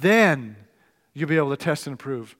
Then 0.00 0.56
you'll 1.14 1.28
be 1.28 1.36
able 1.36 1.50
to 1.50 1.56
test 1.56 1.86
and 1.86 1.94
approve 1.94 2.36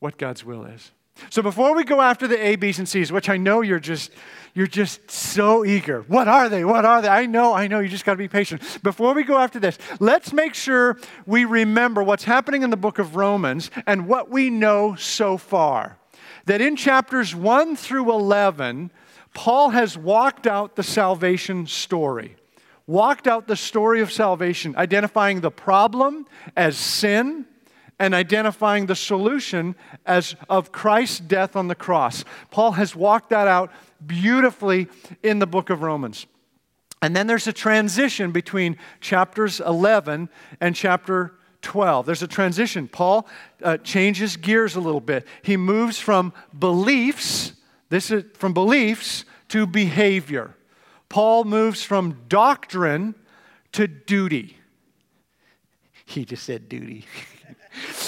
what 0.00 0.18
God's 0.18 0.44
will 0.44 0.64
is. 0.64 0.90
So 1.30 1.42
before 1.42 1.74
we 1.74 1.84
go 1.84 2.00
after 2.00 2.26
the 2.26 2.42
A, 2.42 2.56
B's, 2.56 2.78
and 2.78 2.88
C's, 2.88 3.12
which 3.12 3.28
I 3.28 3.36
know 3.36 3.60
you're 3.60 3.80
just 3.80 4.10
you're 4.54 4.66
just 4.66 5.10
so 5.10 5.64
eager. 5.64 6.02
What 6.02 6.28
are 6.28 6.48
they? 6.48 6.64
What 6.64 6.84
are 6.84 7.00
they? 7.00 7.08
I 7.08 7.24
know, 7.24 7.54
I 7.54 7.68
know, 7.68 7.80
you 7.80 7.88
just 7.88 8.04
got 8.04 8.12
to 8.12 8.18
be 8.18 8.28
patient. 8.28 8.60
Before 8.82 9.14
we 9.14 9.24
go 9.24 9.38
after 9.38 9.58
this, 9.58 9.78
let's 9.98 10.32
make 10.32 10.54
sure 10.54 10.98
we 11.24 11.46
remember 11.46 12.02
what's 12.02 12.24
happening 12.24 12.62
in 12.62 12.68
the 12.68 12.76
book 12.76 12.98
of 12.98 13.16
Romans 13.16 13.70
and 13.86 14.06
what 14.06 14.30
we 14.30 14.50
know 14.50 14.94
so 14.94 15.38
far. 15.38 15.98
That 16.44 16.60
in 16.60 16.76
chapters 16.76 17.34
1 17.34 17.76
through 17.76 18.10
11, 18.12 18.90
Paul 19.32 19.70
has 19.70 19.96
walked 19.96 20.46
out 20.46 20.76
the 20.76 20.82
salvation 20.82 21.66
story. 21.66 22.36
Walked 22.86 23.26
out 23.26 23.46
the 23.46 23.56
story 23.56 24.02
of 24.02 24.12
salvation, 24.12 24.76
identifying 24.76 25.40
the 25.40 25.50
problem 25.50 26.26
as 26.56 26.76
sin 26.76 27.46
and 28.02 28.16
identifying 28.16 28.86
the 28.86 28.96
solution 28.96 29.76
as 30.04 30.34
of 30.48 30.72
Christ's 30.72 31.20
death 31.20 31.54
on 31.54 31.68
the 31.68 31.76
cross. 31.76 32.24
Paul 32.50 32.72
has 32.72 32.96
walked 32.96 33.30
that 33.30 33.46
out 33.46 33.70
beautifully 34.04 34.88
in 35.22 35.38
the 35.38 35.46
book 35.46 35.70
of 35.70 35.82
Romans. 35.82 36.26
And 37.00 37.14
then 37.14 37.28
there's 37.28 37.46
a 37.46 37.52
transition 37.52 38.32
between 38.32 38.76
chapters 39.00 39.60
11 39.60 40.28
and 40.60 40.74
chapter 40.74 41.34
12. 41.62 42.04
There's 42.04 42.24
a 42.24 42.26
transition. 42.26 42.88
Paul 42.88 43.28
uh, 43.62 43.76
changes 43.76 44.36
gears 44.36 44.74
a 44.74 44.80
little 44.80 45.00
bit. 45.00 45.24
He 45.42 45.56
moves 45.56 46.00
from 46.00 46.32
beliefs, 46.58 47.52
this 47.88 48.10
is 48.10 48.24
from 48.34 48.52
beliefs 48.52 49.24
to 49.50 49.64
behavior. 49.64 50.56
Paul 51.08 51.44
moves 51.44 51.84
from 51.84 52.22
doctrine 52.26 53.14
to 53.70 53.86
duty. 53.86 54.58
He 56.04 56.24
just 56.24 56.42
said 56.42 56.68
duty. 56.68 57.06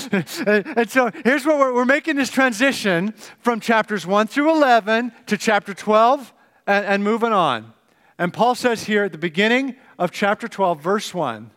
and 0.46 0.90
so 0.90 1.10
here's 1.24 1.46
what 1.46 1.58
we're, 1.58 1.74
we're, 1.74 1.84
making 1.84 2.16
this 2.16 2.30
transition 2.30 3.12
from 3.40 3.60
chapters 3.60 4.06
1 4.06 4.26
through 4.26 4.50
11 4.50 5.12
to 5.26 5.36
chapter 5.36 5.74
12 5.74 6.32
and, 6.66 6.86
and 6.86 7.04
moving 7.04 7.32
on. 7.32 7.72
And 8.18 8.32
Paul 8.32 8.54
says 8.54 8.84
here 8.84 9.04
at 9.04 9.12
the 9.12 9.18
beginning 9.18 9.76
of 9.98 10.10
chapter 10.10 10.48
12, 10.48 10.80
verse 10.80 11.14
1 11.14 11.50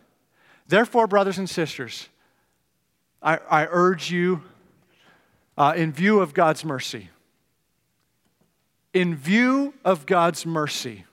Therefore, 0.66 1.06
brothers 1.06 1.38
and 1.38 1.48
sisters, 1.48 2.08
I, 3.22 3.38
I 3.50 3.66
urge 3.70 4.10
you, 4.10 4.42
uh, 5.56 5.72
in 5.76 5.92
view 5.92 6.20
of 6.20 6.34
God's 6.34 6.64
mercy, 6.64 7.10
in 8.92 9.16
view 9.16 9.74
of 9.84 10.06
God's 10.06 10.46
mercy, 10.46 11.04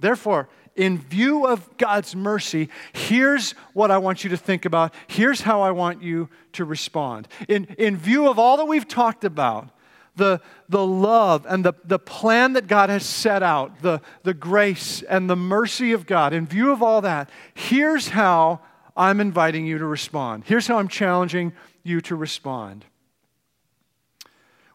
therefore, 0.00 0.48
in 0.74 0.98
view 0.98 1.46
of 1.46 1.76
God's 1.76 2.16
mercy, 2.16 2.68
here's 2.92 3.52
what 3.72 3.90
I 3.90 3.98
want 3.98 4.24
you 4.24 4.30
to 4.30 4.36
think 4.36 4.64
about. 4.64 4.94
Here's 5.06 5.42
how 5.42 5.60
I 5.62 5.70
want 5.70 6.02
you 6.02 6.28
to 6.52 6.64
respond. 6.64 7.28
In, 7.48 7.64
in 7.78 7.96
view 7.96 8.28
of 8.28 8.38
all 8.38 8.56
that 8.56 8.64
we've 8.64 8.88
talked 8.88 9.24
about, 9.24 9.68
the, 10.16 10.40
the 10.68 10.84
love 10.84 11.46
and 11.48 11.64
the, 11.64 11.72
the 11.84 11.98
plan 11.98 12.52
that 12.54 12.66
God 12.66 12.90
has 12.90 13.04
set 13.04 13.42
out, 13.42 13.80
the, 13.80 14.00
the 14.22 14.34
grace 14.34 15.02
and 15.02 15.28
the 15.28 15.36
mercy 15.36 15.92
of 15.92 16.06
God, 16.06 16.32
in 16.32 16.46
view 16.46 16.70
of 16.70 16.82
all 16.82 17.00
that, 17.02 17.30
here's 17.54 18.08
how 18.08 18.60
I'm 18.96 19.20
inviting 19.20 19.66
you 19.66 19.78
to 19.78 19.86
respond. 19.86 20.44
Here's 20.46 20.66
how 20.66 20.78
I'm 20.78 20.88
challenging 20.88 21.52
you 21.82 22.00
to 22.02 22.16
respond. 22.16 22.84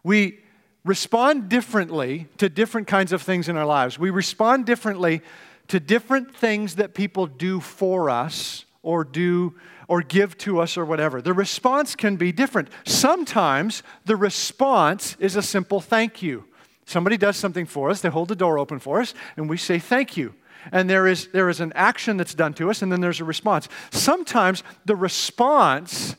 We 0.02 0.40
respond 0.84 1.48
differently 1.48 2.26
to 2.38 2.48
different 2.48 2.86
kinds 2.86 3.12
of 3.12 3.22
things 3.22 3.48
in 3.48 3.56
our 3.56 3.66
lives. 3.66 3.98
We 3.98 4.10
respond 4.10 4.66
differently 4.66 5.22
to 5.68 5.80
different 5.80 6.34
things 6.34 6.76
that 6.76 6.94
people 6.94 7.26
do 7.26 7.60
for 7.60 8.10
us 8.10 8.64
or 8.82 9.04
do 9.04 9.54
or 9.86 10.02
give 10.02 10.36
to 10.38 10.60
us 10.60 10.76
or 10.76 10.84
whatever. 10.84 11.22
The 11.22 11.32
response 11.32 11.96
can 11.96 12.16
be 12.16 12.30
different. 12.30 12.68
Sometimes 12.84 13.82
the 14.04 14.16
response 14.16 15.16
is 15.18 15.34
a 15.34 15.42
simple 15.42 15.80
thank 15.80 16.20
you. 16.22 16.44
Somebody 16.84 17.16
does 17.16 17.36
something 17.36 17.66
for 17.66 17.90
us, 17.90 18.00
they 18.00 18.08
hold 18.08 18.28
the 18.28 18.36
door 18.36 18.58
open 18.58 18.78
for 18.78 19.00
us, 19.00 19.12
and 19.36 19.48
we 19.48 19.56
say 19.56 19.78
thank 19.78 20.16
you. 20.16 20.34
And 20.72 20.88
there 20.88 21.06
is, 21.06 21.28
there 21.28 21.48
is 21.48 21.60
an 21.60 21.72
action 21.74 22.16
that's 22.16 22.34
done 22.34 22.54
to 22.54 22.70
us, 22.70 22.82
and 22.82 22.90
then 22.90 23.00
there's 23.00 23.20
a 23.20 23.24
response. 23.24 23.68
Sometimes 23.90 24.62
the 24.84 24.96
response 24.96 26.16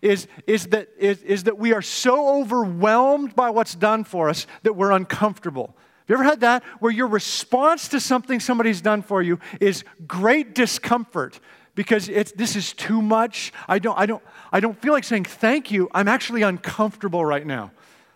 is, 0.00 0.26
is, 0.46 0.66
that, 0.68 0.88
is, 0.98 1.22
is 1.22 1.44
that 1.44 1.58
we 1.58 1.72
are 1.72 1.82
so 1.82 2.40
overwhelmed 2.40 3.36
by 3.36 3.50
what's 3.50 3.74
done 3.74 4.04
for 4.04 4.28
us 4.28 4.46
that 4.62 4.74
we're 4.74 4.92
uncomfortable. 4.92 5.76
Have 6.02 6.08
you 6.08 6.14
ever 6.16 6.24
had 6.24 6.40
that? 6.40 6.64
Where 6.80 6.90
your 6.90 7.06
response 7.06 7.88
to 7.88 8.00
something 8.00 8.40
somebody's 8.40 8.80
done 8.80 9.02
for 9.02 9.22
you 9.22 9.38
is 9.60 9.84
great 10.06 10.54
discomfort 10.54 11.38
because 11.74 12.08
it's, 12.08 12.32
this 12.32 12.56
is 12.56 12.72
too 12.72 13.00
much. 13.00 13.52
I 13.68 13.78
don't, 13.78 13.98
I, 13.98 14.06
don't, 14.06 14.22
I 14.52 14.60
don't 14.60 14.80
feel 14.80 14.92
like 14.92 15.04
saying 15.04 15.24
thank 15.24 15.70
you. 15.70 15.88
I'm 15.94 16.08
actually 16.08 16.42
uncomfortable 16.42 17.24
right 17.24 17.46
now. 17.46 17.70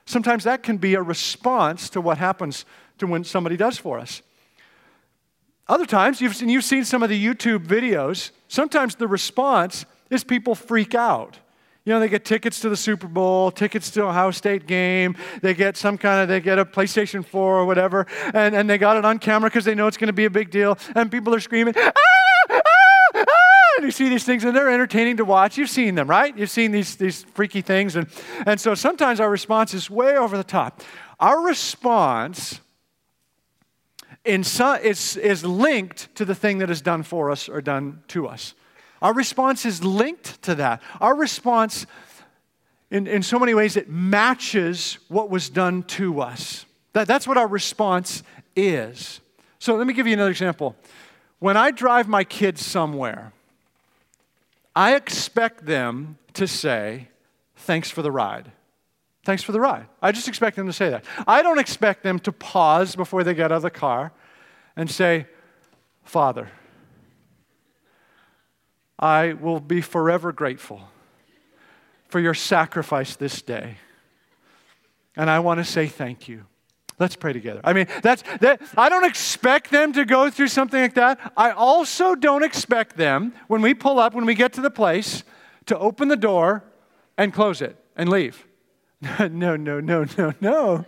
Sometimes 0.04 0.44
that 0.44 0.62
can 0.62 0.76
be 0.76 0.94
a 0.94 1.02
response 1.02 1.88
to 1.90 2.00
what 2.00 2.18
happens 2.18 2.64
to 2.98 3.06
when 3.06 3.24
somebody 3.24 3.56
does 3.56 3.78
for 3.78 3.98
us. 3.98 4.22
Other 5.68 5.86
times, 5.86 6.20
you've 6.20 6.36
seen, 6.36 6.48
you've 6.48 6.64
seen 6.64 6.84
some 6.84 7.02
of 7.02 7.08
the 7.08 7.24
YouTube 7.24 7.66
videos, 7.66 8.30
sometimes 8.46 8.94
the 8.94 9.08
response 9.08 9.84
is 10.10 10.22
people 10.22 10.54
freak 10.54 10.94
out. 10.94 11.38
You 11.86 11.92
know, 11.92 12.00
they 12.00 12.08
get 12.08 12.24
tickets 12.24 12.58
to 12.60 12.68
the 12.68 12.76
Super 12.76 13.06
Bowl, 13.06 13.52
tickets 13.52 13.92
to 13.92 14.02
Ohio 14.02 14.32
State 14.32 14.66
game. 14.66 15.16
They 15.40 15.54
get 15.54 15.76
some 15.76 15.96
kind 15.96 16.20
of, 16.20 16.28
they 16.28 16.40
get 16.40 16.58
a 16.58 16.64
PlayStation 16.64 17.24
4 17.24 17.58
or 17.60 17.64
whatever, 17.64 18.08
and, 18.34 18.56
and 18.56 18.68
they 18.68 18.76
got 18.76 18.96
it 18.96 19.04
on 19.04 19.20
camera 19.20 19.48
because 19.48 19.64
they 19.64 19.76
know 19.76 19.86
it's 19.86 19.96
going 19.96 20.08
to 20.08 20.12
be 20.12 20.24
a 20.24 20.30
big 20.30 20.50
deal. 20.50 20.76
And 20.96 21.12
people 21.12 21.32
are 21.32 21.38
screaming, 21.38 21.74
ah, 21.76 21.92
ah, 22.50 22.60
ah, 23.14 23.24
and 23.76 23.84
you 23.84 23.92
see 23.92 24.08
these 24.08 24.24
things, 24.24 24.42
and 24.42 24.54
they're 24.56 24.68
entertaining 24.68 25.18
to 25.18 25.24
watch. 25.24 25.56
You've 25.56 25.70
seen 25.70 25.94
them, 25.94 26.10
right? 26.10 26.36
You've 26.36 26.50
seen 26.50 26.72
these, 26.72 26.96
these 26.96 27.22
freaky 27.22 27.62
things. 27.62 27.94
And, 27.94 28.08
and 28.46 28.60
so 28.60 28.74
sometimes 28.74 29.20
our 29.20 29.30
response 29.30 29.72
is 29.72 29.88
way 29.88 30.16
over 30.16 30.36
the 30.36 30.44
top. 30.44 30.82
Our 31.20 31.40
response 31.46 32.60
in 34.24 34.42
some, 34.42 34.80
is, 34.80 35.16
is 35.16 35.44
linked 35.44 36.12
to 36.16 36.24
the 36.24 36.34
thing 36.34 36.58
that 36.58 36.68
is 36.68 36.82
done 36.82 37.04
for 37.04 37.30
us 37.30 37.48
or 37.48 37.60
done 37.60 38.02
to 38.08 38.26
us. 38.26 38.54
Our 39.02 39.12
response 39.12 39.66
is 39.66 39.84
linked 39.84 40.42
to 40.42 40.54
that. 40.56 40.82
Our 41.00 41.14
response, 41.14 41.86
in, 42.90 43.06
in 43.06 43.22
so 43.22 43.38
many 43.38 43.54
ways, 43.54 43.76
it 43.76 43.88
matches 43.88 44.98
what 45.08 45.30
was 45.30 45.48
done 45.48 45.82
to 45.84 46.20
us. 46.20 46.64
That, 46.92 47.06
that's 47.06 47.26
what 47.26 47.36
our 47.36 47.46
response 47.46 48.22
is. 48.54 49.20
So 49.58 49.76
let 49.76 49.86
me 49.86 49.92
give 49.92 50.06
you 50.06 50.14
another 50.14 50.30
example. 50.30 50.76
When 51.38 51.56
I 51.56 51.70
drive 51.70 52.08
my 52.08 52.24
kids 52.24 52.64
somewhere, 52.64 53.32
I 54.74 54.94
expect 54.94 55.66
them 55.66 56.18
to 56.34 56.46
say, 56.46 57.08
Thanks 57.58 57.90
for 57.90 58.02
the 58.02 58.12
ride. 58.12 58.52
Thanks 59.24 59.42
for 59.42 59.50
the 59.50 59.58
ride. 59.58 59.86
I 60.00 60.12
just 60.12 60.28
expect 60.28 60.54
them 60.54 60.66
to 60.66 60.72
say 60.72 60.90
that. 60.90 61.04
I 61.26 61.42
don't 61.42 61.58
expect 61.58 62.04
them 62.04 62.20
to 62.20 62.32
pause 62.32 62.94
before 62.94 63.24
they 63.24 63.34
get 63.34 63.46
out 63.50 63.56
of 63.56 63.62
the 63.62 63.70
car 63.70 64.12
and 64.76 64.88
say, 64.88 65.26
Father, 66.04 66.48
I 68.98 69.34
will 69.34 69.60
be 69.60 69.80
forever 69.80 70.32
grateful 70.32 70.88
for 72.08 72.20
your 72.20 72.34
sacrifice 72.34 73.16
this 73.16 73.42
day. 73.42 73.76
And 75.16 75.28
I 75.28 75.40
want 75.40 75.58
to 75.58 75.64
say 75.64 75.86
thank 75.86 76.28
you. 76.28 76.46
Let's 76.98 77.16
pray 77.16 77.34
together. 77.34 77.60
I 77.62 77.74
mean, 77.74 77.88
that's 78.02 78.22
that 78.40 78.62
I 78.76 78.88
don't 78.88 79.04
expect 79.04 79.70
them 79.70 79.92
to 79.92 80.06
go 80.06 80.30
through 80.30 80.48
something 80.48 80.80
like 80.80 80.94
that. 80.94 81.32
I 81.36 81.50
also 81.50 82.14
don't 82.14 82.42
expect 82.42 82.96
them 82.96 83.34
when 83.48 83.60
we 83.60 83.74
pull 83.74 83.98
up, 83.98 84.14
when 84.14 84.24
we 84.24 84.34
get 84.34 84.54
to 84.54 84.62
the 84.62 84.70
place, 84.70 85.22
to 85.66 85.78
open 85.78 86.08
the 86.08 86.16
door 86.16 86.64
and 87.18 87.34
close 87.34 87.60
it 87.60 87.76
and 87.96 88.08
leave. 88.08 88.45
no, 89.30 89.56
no, 89.56 89.80
no, 89.80 90.04
no, 90.16 90.32
no. 90.40 90.84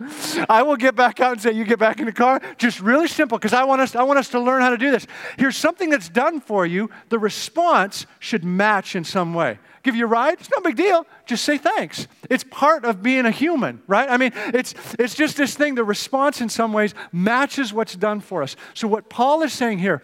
I 0.49 0.63
will 0.63 0.75
get 0.75 0.95
back 0.95 1.19
out 1.19 1.33
and 1.33 1.41
say, 1.41 1.51
You 1.51 1.65
get 1.65 1.79
back 1.79 1.99
in 1.99 2.05
the 2.05 2.11
car. 2.11 2.41
Just 2.57 2.79
really 2.79 3.07
simple, 3.07 3.37
because 3.37 3.53
I, 3.53 3.63
want 3.63 3.81
us, 3.81 3.95
I 3.95 4.03
want 4.03 4.19
us 4.19 4.29
to 4.29 4.39
learn 4.39 4.61
how 4.61 4.69
to 4.69 4.77
do 4.77 4.91
this. 4.91 5.07
Here's 5.37 5.57
something 5.57 5.89
that's 5.89 6.09
done 6.09 6.39
for 6.41 6.65
you. 6.65 6.89
The 7.09 7.19
response 7.19 8.05
should 8.19 8.43
match 8.43 8.95
in 8.95 9.03
some 9.03 9.33
way. 9.33 9.59
Give 9.83 9.95
you 9.95 10.05
a 10.05 10.07
ride? 10.07 10.39
It's 10.39 10.49
no 10.51 10.59
big 10.59 10.75
deal. 10.75 11.05
Just 11.25 11.45
say 11.45 11.57
thanks. 11.57 12.07
It's 12.29 12.43
part 12.43 12.83
of 12.83 13.01
being 13.01 13.25
a 13.25 13.31
human, 13.31 13.81
right? 13.87 14.09
I 14.09 14.17
mean, 14.17 14.31
it's, 14.35 14.73
it's 14.97 15.15
just 15.15 15.37
this 15.37 15.55
thing. 15.55 15.75
The 15.75 15.83
response, 15.83 16.41
in 16.41 16.49
some 16.49 16.73
ways, 16.73 16.93
matches 17.11 17.73
what's 17.73 17.95
done 17.95 18.19
for 18.19 18.43
us. 18.43 18.55
So, 18.73 18.87
what 18.87 19.09
Paul 19.09 19.41
is 19.43 19.53
saying 19.53 19.79
here, 19.79 20.03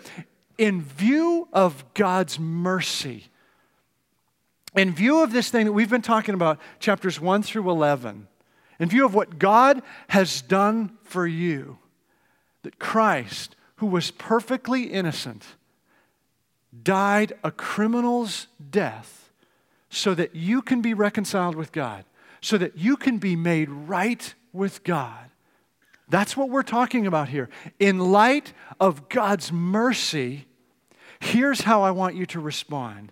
in 0.58 0.82
view 0.82 1.48
of 1.52 1.84
God's 1.94 2.40
mercy, 2.40 3.26
in 4.76 4.94
view 4.94 5.24
of 5.24 5.32
this 5.32 5.50
thing 5.50 5.66
that 5.66 5.72
we've 5.72 5.90
been 5.90 6.02
talking 6.02 6.36
about, 6.36 6.60
chapters 6.80 7.20
1 7.20 7.44
through 7.44 7.70
11, 7.70 8.28
in 8.80 8.90
view 8.90 9.06
of 9.06 9.14
what 9.14 9.40
God 9.40 9.82
has 10.10 10.42
done 10.42 10.98
for 11.04 11.26
you, 11.26 11.78
that 12.64 12.80
Christ, 12.80 13.56
who 13.78 13.88
was 13.88 14.12
perfectly 14.12 14.84
innocent, 14.84 15.46
died 16.84 17.34
a 17.44 17.52
criminal's 17.52 18.48
death 18.70 19.32
so 19.90 20.14
that 20.14 20.36
you 20.36 20.62
can 20.62 20.82
be 20.82 20.94
reconciled 20.94 21.56
with 21.56 21.72
God, 21.72 22.04
so 22.42 22.58
that 22.58 22.78
you 22.78 22.98
can 22.98 23.18
be 23.18 23.36
made 23.36 23.70
right 23.70 24.34
with 24.52 24.84
God. 24.84 25.30
That's 26.10 26.36
what 26.36 26.50
we're 26.50 26.64
talking 26.64 27.08
about 27.08 27.30
here. 27.30 27.50
In 27.80 28.00
light 28.12 28.54
of 28.80 29.10
God's 29.10 29.52
mercy, 29.52 30.46
here's 31.20 31.62
how 31.62 31.82
I 31.82 31.92
want 31.92 32.16
you 32.16 32.26
to 32.28 32.40
respond. 32.40 33.12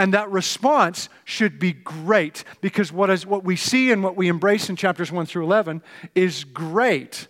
And 0.00 0.14
that 0.14 0.30
response 0.30 1.10
should 1.26 1.58
be 1.58 1.74
great 1.74 2.42
because 2.62 2.90
what, 2.90 3.10
is, 3.10 3.26
what 3.26 3.44
we 3.44 3.54
see 3.54 3.92
and 3.92 4.02
what 4.02 4.16
we 4.16 4.28
embrace 4.28 4.70
in 4.70 4.76
chapters 4.76 5.12
1 5.12 5.26
through 5.26 5.44
11 5.44 5.82
is 6.14 6.42
great. 6.44 7.28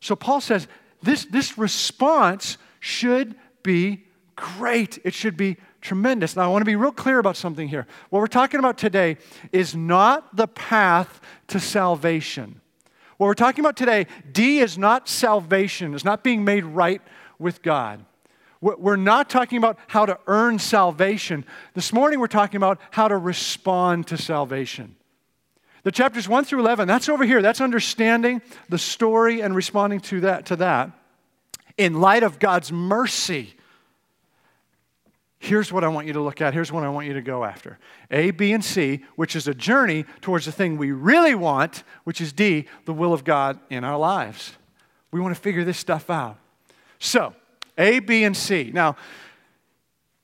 So 0.00 0.16
Paul 0.16 0.40
says 0.40 0.68
this, 1.02 1.26
this 1.26 1.58
response 1.58 2.56
should 2.80 3.34
be 3.62 4.06
great. 4.36 4.98
It 5.04 5.12
should 5.12 5.36
be 5.36 5.58
tremendous. 5.82 6.34
Now, 6.34 6.44
I 6.44 6.46
want 6.48 6.62
to 6.62 6.66
be 6.66 6.76
real 6.76 6.92
clear 6.92 7.18
about 7.18 7.36
something 7.36 7.68
here. 7.68 7.86
What 8.08 8.20
we're 8.20 8.26
talking 8.26 8.58
about 8.58 8.78
today 8.78 9.18
is 9.52 9.76
not 9.76 10.34
the 10.34 10.48
path 10.48 11.20
to 11.48 11.60
salvation. 11.60 12.62
What 13.18 13.26
we're 13.26 13.34
talking 13.34 13.62
about 13.62 13.76
today, 13.76 14.06
D 14.32 14.60
is 14.60 14.78
not 14.78 15.10
salvation, 15.10 15.92
it's 15.92 16.06
not 16.06 16.24
being 16.24 16.42
made 16.42 16.64
right 16.64 17.02
with 17.38 17.60
God. 17.60 18.02
We're 18.60 18.96
not 18.96 19.30
talking 19.30 19.58
about 19.58 19.78
how 19.86 20.04
to 20.06 20.18
earn 20.26 20.58
salvation. 20.58 21.44
This 21.74 21.92
morning, 21.92 22.18
we're 22.18 22.26
talking 22.26 22.56
about 22.56 22.80
how 22.90 23.06
to 23.06 23.16
respond 23.16 24.08
to 24.08 24.16
salvation. 24.16 24.96
The 25.84 25.92
chapters 25.92 26.28
1 26.28 26.44
through 26.44 26.60
11, 26.60 26.88
that's 26.88 27.08
over 27.08 27.24
here. 27.24 27.40
That's 27.40 27.60
understanding 27.60 28.42
the 28.68 28.78
story 28.78 29.42
and 29.42 29.54
responding 29.54 30.00
to 30.00 30.20
that, 30.22 30.46
to 30.46 30.56
that 30.56 30.90
in 31.76 32.00
light 32.00 32.24
of 32.24 32.40
God's 32.40 32.72
mercy. 32.72 33.54
Here's 35.38 35.72
what 35.72 35.84
I 35.84 35.88
want 35.88 36.08
you 36.08 36.12
to 36.14 36.20
look 36.20 36.40
at. 36.40 36.52
Here's 36.52 36.72
what 36.72 36.82
I 36.82 36.88
want 36.88 37.06
you 37.06 37.12
to 37.14 37.22
go 37.22 37.44
after 37.44 37.78
A, 38.10 38.32
B, 38.32 38.52
and 38.52 38.64
C, 38.64 39.04
which 39.14 39.36
is 39.36 39.46
a 39.46 39.54
journey 39.54 40.04
towards 40.20 40.46
the 40.46 40.52
thing 40.52 40.76
we 40.76 40.90
really 40.90 41.36
want, 41.36 41.84
which 42.02 42.20
is 42.20 42.32
D, 42.32 42.66
the 42.86 42.92
will 42.92 43.12
of 43.14 43.22
God 43.22 43.60
in 43.70 43.84
our 43.84 43.96
lives. 43.96 44.54
We 45.12 45.20
want 45.20 45.34
to 45.34 45.40
figure 45.40 45.62
this 45.64 45.78
stuff 45.78 46.10
out. 46.10 46.38
So, 46.98 47.34
a, 47.78 48.00
B, 48.00 48.24
and 48.24 48.36
C. 48.36 48.70
Now, 48.74 48.96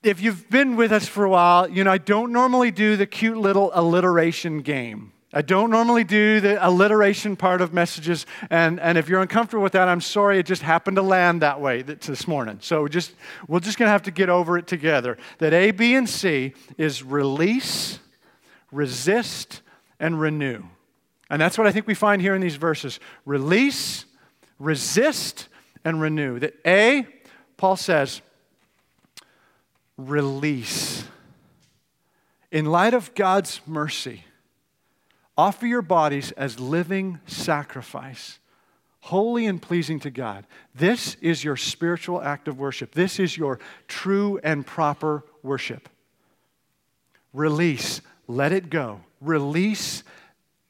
if 0.03 0.21
you've 0.21 0.51
been 0.51 0.77
with 0.77 0.93
us 0.93 1.09
for 1.09 1.25
a 1.25 1.31
while, 1.31 1.69
you 1.69 1.83
know, 1.83 1.91
I 1.91 1.99
don't 1.99 2.33
normally 2.33 2.71
do 2.71 2.97
the 2.97 3.07
cute 3.07 3.39
little 3.39 3.71
alliteration 3.73 4.61
game. 4.61 5.13
I 5.33 5.43
don't 5.43 5.71
normally 5.71 6.05
do 6.05 6.41
the 6.41 6.65
alliteration 6.65 7.35
part 7.35 7.61
of 7.61 7.75
messages, 7.75 8.25
and, 8.51 8.79
and 8.79 8.97
if 8.97 9.09
you're 9.09 9.21
uncomfortable 9.21 9.65
with 9.65 9.73
that, 9.73 9.89
I'm 9.89 10.01
sorry, 10.01 10.39
it 10.39 10.47
just 10.47 10.63
happened 10.63 10.97
to 10.97 11.03
land 11.03 11.43
that 11.43 11.61
way 11.61 11.83
this 11.83 12.29
morning. 12.29 12.59
So 12.61 12.87
just 12.87 13.15
we're 13.49 13.59
just 13.59 13.77
gonna 13.77 13.91
have 13.91 14.03
to 14.03 14.13
get 14.13 14.29
over 14.29 14.57
it 14.57 14.69
together. 14.69 15.19
That 15.39 15.53
A, 15.53 15.73
B, 15.73 15.97
and 15.97 16.09
C 16.09 16.55
is 16.79 17.03
release, 17.03 17.99
resist, 18.71 19.63
and 19.99 20.21
renew. 20.21 20.63
And 21.31 21.43
that's 21.43 21.59
what 21.59 21.67
I 21.67 21.73
think 21.73 21.89
we 21.89 21.95
find 21.95 22.23
here 22.23 22.37
in 22.37 22.41
these 22.41 22.57
verses. 22.57 23.01
Release, 23.25 24.05
resist, 24.61 25.49
and 25.85 26.01
renew. 26.01 26.39
That 26.39 26.55
A 26.65 27.09
Paul 27.57 27.77
says, 27.77 28.21
release. 29.97 31.05
In 32.51 32.67
light 32.67 32.95
of 32.95 33.15
God's 33.15 33.61
mercy, 33.67 34.25
offer 35.37 35.67
your 35.67 35.83
bodies 35.83 36.33
as 36.33 36.61
living 36.61 37.21
sacrifice, 37.27 38.39
holy 39.01 39.47
and 39.47 39.61
pleasing 39.61 40.01
to 40.01 40.11
God. 40.11 40.47
This 40.75 41.17
is 41.21 41.45
your 41.45 41.57
spiritual 41.57 42.23
act 42.23 42.49
of 42.49 42.59
worship. 42.59 42.93
This 42.93 43.19
is 43.19 43.37
your 43.37 43.59
true 43.89 44.39
and 44.43 44.67
proper 44.67 45.25
worship. 45.43 45.89
Release, 47.33 48.01
let 48.29 48.53
it 48.53 48.71
go. 48.71 49.01
Release 49.21 50.05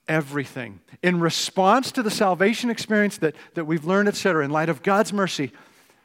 everything. 0.09 0.81
In 1.03 1.21
response 1.21 1.93
to 1.93 2.03
the 2.03 2.11
salvation 2.11 2.71
experience 2.71 3.19
that, 3.19 3.35
that 3.55 3.67
we've 3.67 3.85
learned, 3.85 4.09
etc., 4.09 4.45
in 4.45 4.51
light 4.51 4.69
of 4.69 4.83
God's 4.83 5.13
mercy, 5.13 5.53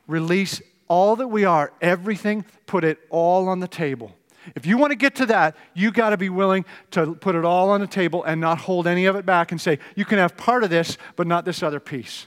release 0.09 0.61
all 0.87 1.15
that 1.17 1.27
we 1.27 1.45
are, 1.45 1.71
everything, 1.81 2.43
put 2.65 2.83
it 2.83 2.97
all 3.09 3.47
on 3.47 3.59
the 3.59 3.67
table. 3.67 4.11
If 4.55 4.65
you 4.65 4.77
want 4.77 4.91
to 4.91 4.95
get 4.95 5.15
to 5.15 5.27
that, 5.27 5.55
you 5.75 5.91
got 5.91 6.09
to 6.09 6.17
be 6.17 6.29
willing 6.29 6.65
to 6.91 7.13
put 7.13 7.35
it 7.35 7.45
all 7.45 7.69
on 7.69 7.81
the 7.81 7.87
table 7.87 8.23
and 8.23 8.41
not 8.41 8.57
hold 8.57 8.87
any 8.87 9.05
of 9.05 9.15
it 9.15 9.25
back 9.25 9.51
and 9.51 9.61
say, 9.61 9.77
you 9.95 10.05
can 10.05 10.17
have 10.17 10.35
part 10.35 10.63
of 10.63 10.71
this, 10.71 10.97
but 11.15 11.27
not 11.27 11.45
this 11.45 11.61
other 11.61 11.79
piece. 11.79 12.25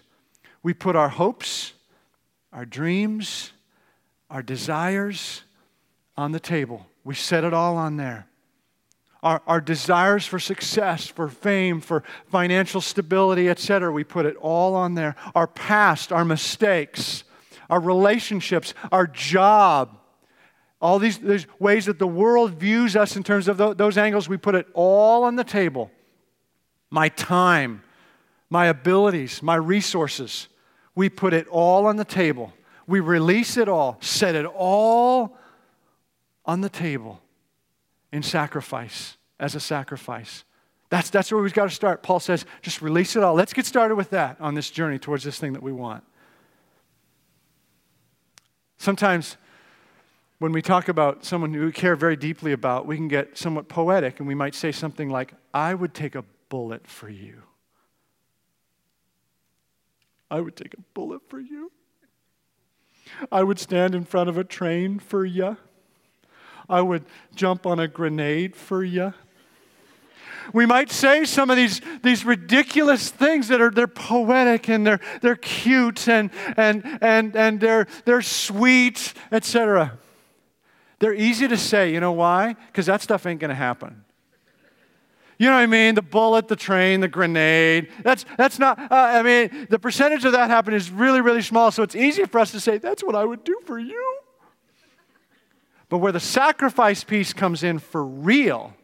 We 0.62 0.72
put 0.74 0.94
our 0.94 1.08
hopes, 1.08 1.72
our 2.52 2.64
dreams, 2.64 3.52
our 4.30 4.42
desires 4.42 5.42
on 6.16 6.30
the 6.30 6.40
table. 6.40 6.86
We 7.02 7.16
set 7.16 7.42
it 7.42 7.52
all 7.52 7.76
on 7.76 7.96
there. 7.96 8.26
Our, 9.24 9.42
our 9.46 9.60
desires 9.60 10.26
for 10.26 10.38
success, 10.38 11.06
for 11.06 11.28
fame, 11.28 11.80
for 11.80 12.02
financial 12.30 12.80
stability, 12.80 13.48
etc., 13.48 13.92
we 13.92 14.04
put 14.04 14.26
it 14.26 14.36
all 14.36 14.74
on 14.74 14.94
there. 14.94 15.16
Our 15.34 15.46
past, 15.46 16.12
our 16.12 16.24
mistakes, 16.24 17.24
our 17.72 17.80
relationships, 17.80 18.74
our 18.92 19.06
job, 19.06 19.96
all 20.78 20.98
these, 20.98 21.46
ways 21.58 21.87
that 21.87 21.98
the 21.98 22.06
world 22.06 22.50
views 22.52 22.96
us 22.96 23.16
in 23.16 23.22
terms 23.22 23.48
of 23.48 23.56
th- 23.56 23.78
those 23.78 23.96
angles, 23.96 24.28
we 24.28 24.37
put 24.37 24.54
it 24.54 24.66
all 24.74 25.24
on 25.24 25.37
the 25.37 25.42
table. 25.42 25.90
My 26.90 27.08
time, 27.08 27.82
my 28.50 28.66
abilities, 28.66 29.42
my 29.42 29.54
resources, 29.54 30.48
we 30.94 31.08
put 31.08 31.32
it 31.32 31.48
all 31.48 31.87
on 31.87 31.96
the 31.96 32.04
table. 32.04 32.52
We 32.87 33.00
release 33.00 33.56
it 33.56 33.70
all, 33.70 33.96
set 34.02 34.35
it 34.35 34.44
all 34.44 35.38
on 36.44 36.61
the 36.61 36.68
table 36.68 37.22
in 38.12 38.22
sacrifice, 38.22 39.16
as 39.40 39.54
a 39.54 39.61
sacrifice. 39.61 40.44
That's, 40.90 41.08
that's 41.08 41.32
where 41.32 41.42
we've 41.42 41.54
got 41.54 41.70
to 41.70 41.74
start. 41.74 42.02
Paul 42.02 42.20
says, 42.20 42.44
just 42.61 42.82
release 42.82 43.16
it 43.16 43.22
all. 43.22 43.32
Let's 43.32 43.54
get 43.54 43.64
started 43.64 43.94
with 43.94 44.11
that 44.11 44.37
on 44.40 44.54
this 44.54 44.70
journey 44.70 44.98
towards 44.98 45.24
this 45.24 45.38
thing 45.38 45.54
that 45.54 45.62
we 45.62 45.72
want. 45.72 46.04
Sometimes 48.82 49.36
when 50.40 50.50
we 50.50 50.60
talk 50.60 50.88
about 50.88 51.24
someone 51.24 51.54
who 51.54 51.66
we 51.66 51.70
care 51.70 51.94
very 51.94 52.16
deeply 52.16 52.50
about, 52.50 52.84
we 52.84 52.96
can 52.96 53.06
get 53.06 53.38
somewhat 53.38 53.68
poetic 53.68 54.18
and 54.18 54.26
we 54.26 54.34
might 54.34 54.56
say 54.56 54.72
something 54.72 55.08
like, 55.08 55.34
I 55.54 55.72
would 55.72 55.94
take 55.94 56.16
a 56.16 56.24
bullet 56.48 56.88
for 56.88 57.08
you. 57.08 57.44
I 60.32 60.40
would 60.40 60.56
take 60.56 60.74
a 60.74 60.80
bullet 60.94 61.20
for 61.28 61.38
you. 61.38 61.70
I 63.30 63.44
would 63.44 63.60
stand 63.60 63.94
in 63.94 64.04
front 64.04 64.28
of 64.28 64.36
a 64.36 64.42
train 64.42 64.98
for 64.98 65.24
you. 65.24 65.58
I 66.68 66.80
would 66.80 67.04
jump 67.36 67.66
on 67.66 67.78
a 67.78 67.86
grenade 67.86 68.56
for 68.56 68.82
you. 68.82 69.14
We 70.52 70.66
might 70.66 70.90
say 70.90 71.24
some 71.24 71.50
of 71.50 71.57
these, 71.57 71.81
these 72.02 72.24
ridiculous 72.24 73.11
things 73.11 73.48
that 73.48 73.61
are 73.61 73.70
they're 73.70 73.87
poetic 73.87 74.68
and 74.68 74.87
they're, 74.87 75.00
they're 75.20 75.37
cute 75.37 76.09
and, 76.09 76.31
and, 76.57 76.98
and, 77.00 77.37
and 77.37 77.61
they're, 77.61 77.87
they're 78.05 78.22
sweet, 78.22 79.14
etc. 79.31 79.98
They're 80.98 81.14
easy 81.14 81.48
to 81.48 81.57
say. 81.57 81.92
You 81.92 82.00
know 82.00 82.12
why? 82.12 82.55
Because 82.66 82.87
that 82.87 83.02
stuff 83.02 83.26
ain't 83.26 83.40
going 83.40 83.50
to 83.50 83.55
happen. 83.55 84.05
You 85.38 85.48
know 85.48 85.57
what 85.57 85.62
I 85.62 85.66
mean? 85.66 85.96
The 85.96 86.02
bullet, 86.02 86.46
the 86.46 86.57
train, 86.57 87.00
the 87.00 87.09
grenade. 87.09 87.90
That's, 88.05 88.24
that's 88.38 88.59
not, 88.61 88.78
uh, 88.78 88.87
I 88.90 89.22
mean, 89.22 89.66
the 89.68 89.78
percentage 89.78 90.24
of 90.24 90.33
that 90.33 90.50
happening 90.50 90.76
is 90.76 90.90
really, 90.90 91.20
really 91.20 91.42
small. 91.42 91.72
So 91.72 91.83
it's 91.83 91.96
easy 91.96 92.24
for 92.26 92.38
us 92.38 92.52
to 92.52 92.61
say, 92.61 92.78
that's 92.78 93.02
what 93.02 93.16
I 93.16 93.24
would 93.24 93.42
do 93.42 93.59
for 93.64 93.78
you. 93.78 94.18
But 95.88 95.98
where 95.98 96.12
the 96.12 96.20
sacrifice 96.20 97.02
piece 97.02 97.33
comes 97.33 97.64
in 97.64 97.81
for 97.81 98.05
real 98.05 98.74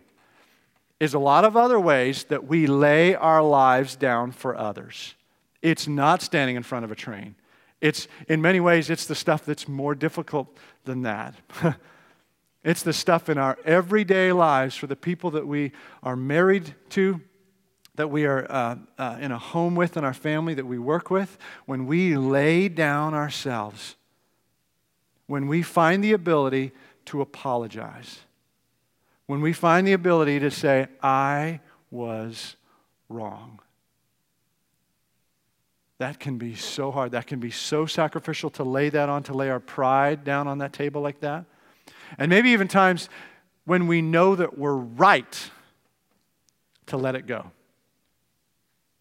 is 1.01 1.15
a 1.15 1.19
lot 1.19 1.45
of 1.45 1.57
other 1.57 1.79
ways 1.79 2.25
that 2.25 2.47
we 2.47 2.67
lay 2.67 3.15
our 3.15 3.43
lives 3.43 3.97
down 3.97 4.33
for 4.33 4.57
others. 4.57 5.15
It's 5.63 5.87
not 5.87 6.23
standing 6.23 6.57
in 6.57 6.63
front 6.63 6.85
of 6.85 6.91
a 6.91 6.97
train. 6.97 7.37
It's 7.81 8.09
in 8.29 8.43
many 8.43 8.59
ways 8.59 8.91
it's 8.91 9.07
the 9.07 9.15
stuff 9.15 9.45
that's 9.45 9.69
more 9.69 9.95
difficult 9.95 10.57
than 10.85 11.03
that. 11.03 11.35
it's 12.65 12.83
the 12.83 12.93
stuff 12.93 13.29
in 13.29 13.39
our 13.39 13.57
everyday 13.65 14.33
lives 14.33 14.75
for 14.75 14.89
the 14.89 14.97
people 14.97 15.31
that 15.33 15.47
we 15.47 15.73
are 16.03 16.17
married 16.17 16.75
to, 16.91 17.21
that 17.95 18.11
we 18.11 18.27
are 18.27 18.51
uh, 18.51 18.77
uh, 18.99 19.19
in 19.21 19.31
a 19.31 19.39
home 19.39 19.77
with 19.77 19.97
in 19.97 20.05
our 20.05 20.15
family, 20.15 20.55
that 20.55 20.67
we 20.67 20.79
work 20.79 21.11
with, 21.11 21.39
when 21.67 21.87
we 21.87 22.17
lay 22.17 22.69
down 22.69 23.15
ourselves, 23.15 23.95
when 25.27 25.47
we 25.47 25.63
find 25.63 26.03
the 26.03 26.13
ability 26.13 26.73
to 27.05 27.21
apologize 27.21 28.21
when 29.29 29.43
we 29.43 29.53
find 29.53 29.87
the 29.87 29.93
ability 29.93 30.41
to 30.41 30.51
say, 30.51 30.89
I 31.03 31.61
was 31.91 32.57
wrong. 33.11 33.61
That 35.99 36.19
can 36.19 36.39
be 36.39 36.55
so 36.55 36.91
hard. 36.91 37.13
That 37.13 37.27
can 37.27 37.39
be 37.39 37.51
so 37.51 37.85
sacrificial 37.85 38.49
to 38.51 38.65
lay 38.65 38.89
that 38.89 39.11
on, 39.11 39.23
to 39.25 39.35
lay 39.35 39.51
our 39.51 39.61
pride 39.61 40.25
down 40.25 40.49
on 40.49 40.59
that 40.59 40.73
table 40.73 41.03
like 41.03 41.21
that. 41.21 41.45
And 42.17 42.31
maybe 42.31 42.51
even 42.51 42.69
times 42.69 43.11
when 43.67 43.87
we 43.87 44.01
know 44.01 44.35
that 44.35 44.57
we're 44.57 44.75
right 44.75 45.51
to 46.87 46.97
let 46.97 47.15
it 47.15 47.27
go. 47.27 47.51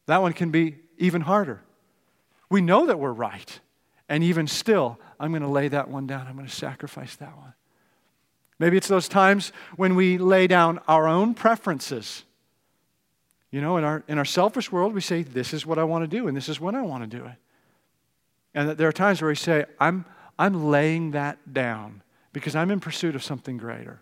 That 0.07 0.21
one 0.21 0.33
can 0.33 0.51
be 0.51 0.75
even 0.97 1.21
harder. 1.21 1.61
We 2.49 2.59
know 2.59 2.87
that 2.87 2.99
we're 2.99 3.13
right, 3.13 3.59
and 4.09 4.23
even 4.23 4.45
still, 4.47 4.99
I'm 5.21 5.31
going 5.31 5.41
to 5.41 5.47
lay 5.47 5.69
that 5.69 5.87
one 5.87 6.05
down. 6.05 6.27
I'm 6.27 6.35
going 6.35 6.47
to 6.47 6.53
sacrifice 6.53 7.15
that 7.17 7.37
one. 7.37 7.53
Maybe 8.59 8.77
it's 8.77 8.87
those 8.87 9.07
times 9.07 9.51
when 9.75 9.95
we 9.95 10.17
lay 10.17 10.47
down 10.47 10.79
our 10.87 11.07
own 11.07 11.33
preferences. 11.33 12.23
You 13.51 13.61
know, 13.61 13.77
in 13.77 13.83
our, 13.83 14.03
in 14.07 14.17
our 14.17 14.25
selfish 14.25 14.71
world, 14.71 14.93
we 14.93 15.01
say, 15.01 15.23
This 15.23 15.53
is 15.53 15.65
what 15.65 15.77
I 15.77 15.83
want 15.83 16.03
to 16.03 16.07
do, 16.07 16.27
and 16.27 16.35
this 16.35 16.49
is 16.49 16.59
when 16.59 16.75
I 16.75 16.81
want 16.81 17.09
to 17.09 17.17
do 17.17 17.25
it. 17.25 17.35
And 18.53 18.71
there 18.71 18.87
are 18.87 18.93
times 18.93 19.21
where 19.21 19.29
we 19.29 19.35
say, 19.35 19.65
I'm, 19.79 20.05
I'm 20.39 20.65
laying 20.69 21.11
that 21.11 21.53
down 21.53 22.01
because 22.33 22.55
I'm 22.55 22.71
in 22.71 22.79
pursuit 22.79 23.15
of 23.15 23.23
something 23.23 23.57
greater. 23.57 24.01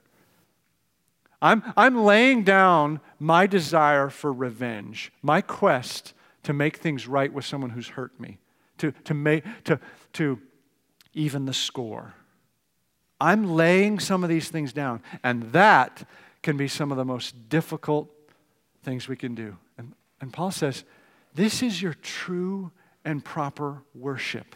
I'm, 1.41 1.61
I'm 1.75 2.03
laying 2.03 2.43
down 2.43 3.01
my 3.19 3.47
desire 3.47 4.09
for 4.09 4.31
revenge, 4.31 5.11
my 5.21 5.41
quest 5.41 6.13
to 6.43 6.53
make 6.53 6.77
things 6.77 7.07
right 7.07 7.31
with 7.31 7.45
someone 7.45 7.71
who's 7.71 7.89
hurt 7.89 8.17
me, 8.19 8.39
to, 8.77 8.93
to, 9.03 9.13
make, 9.13 9.43
to, 9.65 9.79
to 10.13 10.39
even 11.13 11.45
the 11.45 11.53
score. 11.53 12.13
I'm 13.19 13.53
laying 13.53 13.99
some 13.99 14.23
of 14.23 14.29
these 14.29 14.49
things 14.49 14.73
down. 14.73 15.01
And 15.23 15.51
that 15.53 16.07
can 16.41 16.57
be 16.57 16.67
some 16.67 16.91
of 16.91 16.97
the 16.97 17.05
most 17.05 17.49
difficult 17.49 18.09
things 18.83 19.07
we 19.07 19.15
can 19.15 19.35
do. 19.35 19.57
And, 19.77 19.93
and 20.21 20.31
Paul 20.31 20.51
says, 20.51 20.83
This 21.33 21.63
is 21.63 21.81
your 21.81 21.93
true 21.95 22.71
and 23.03 23.23
proper 23.23 23.81
worship. 23.93 24.55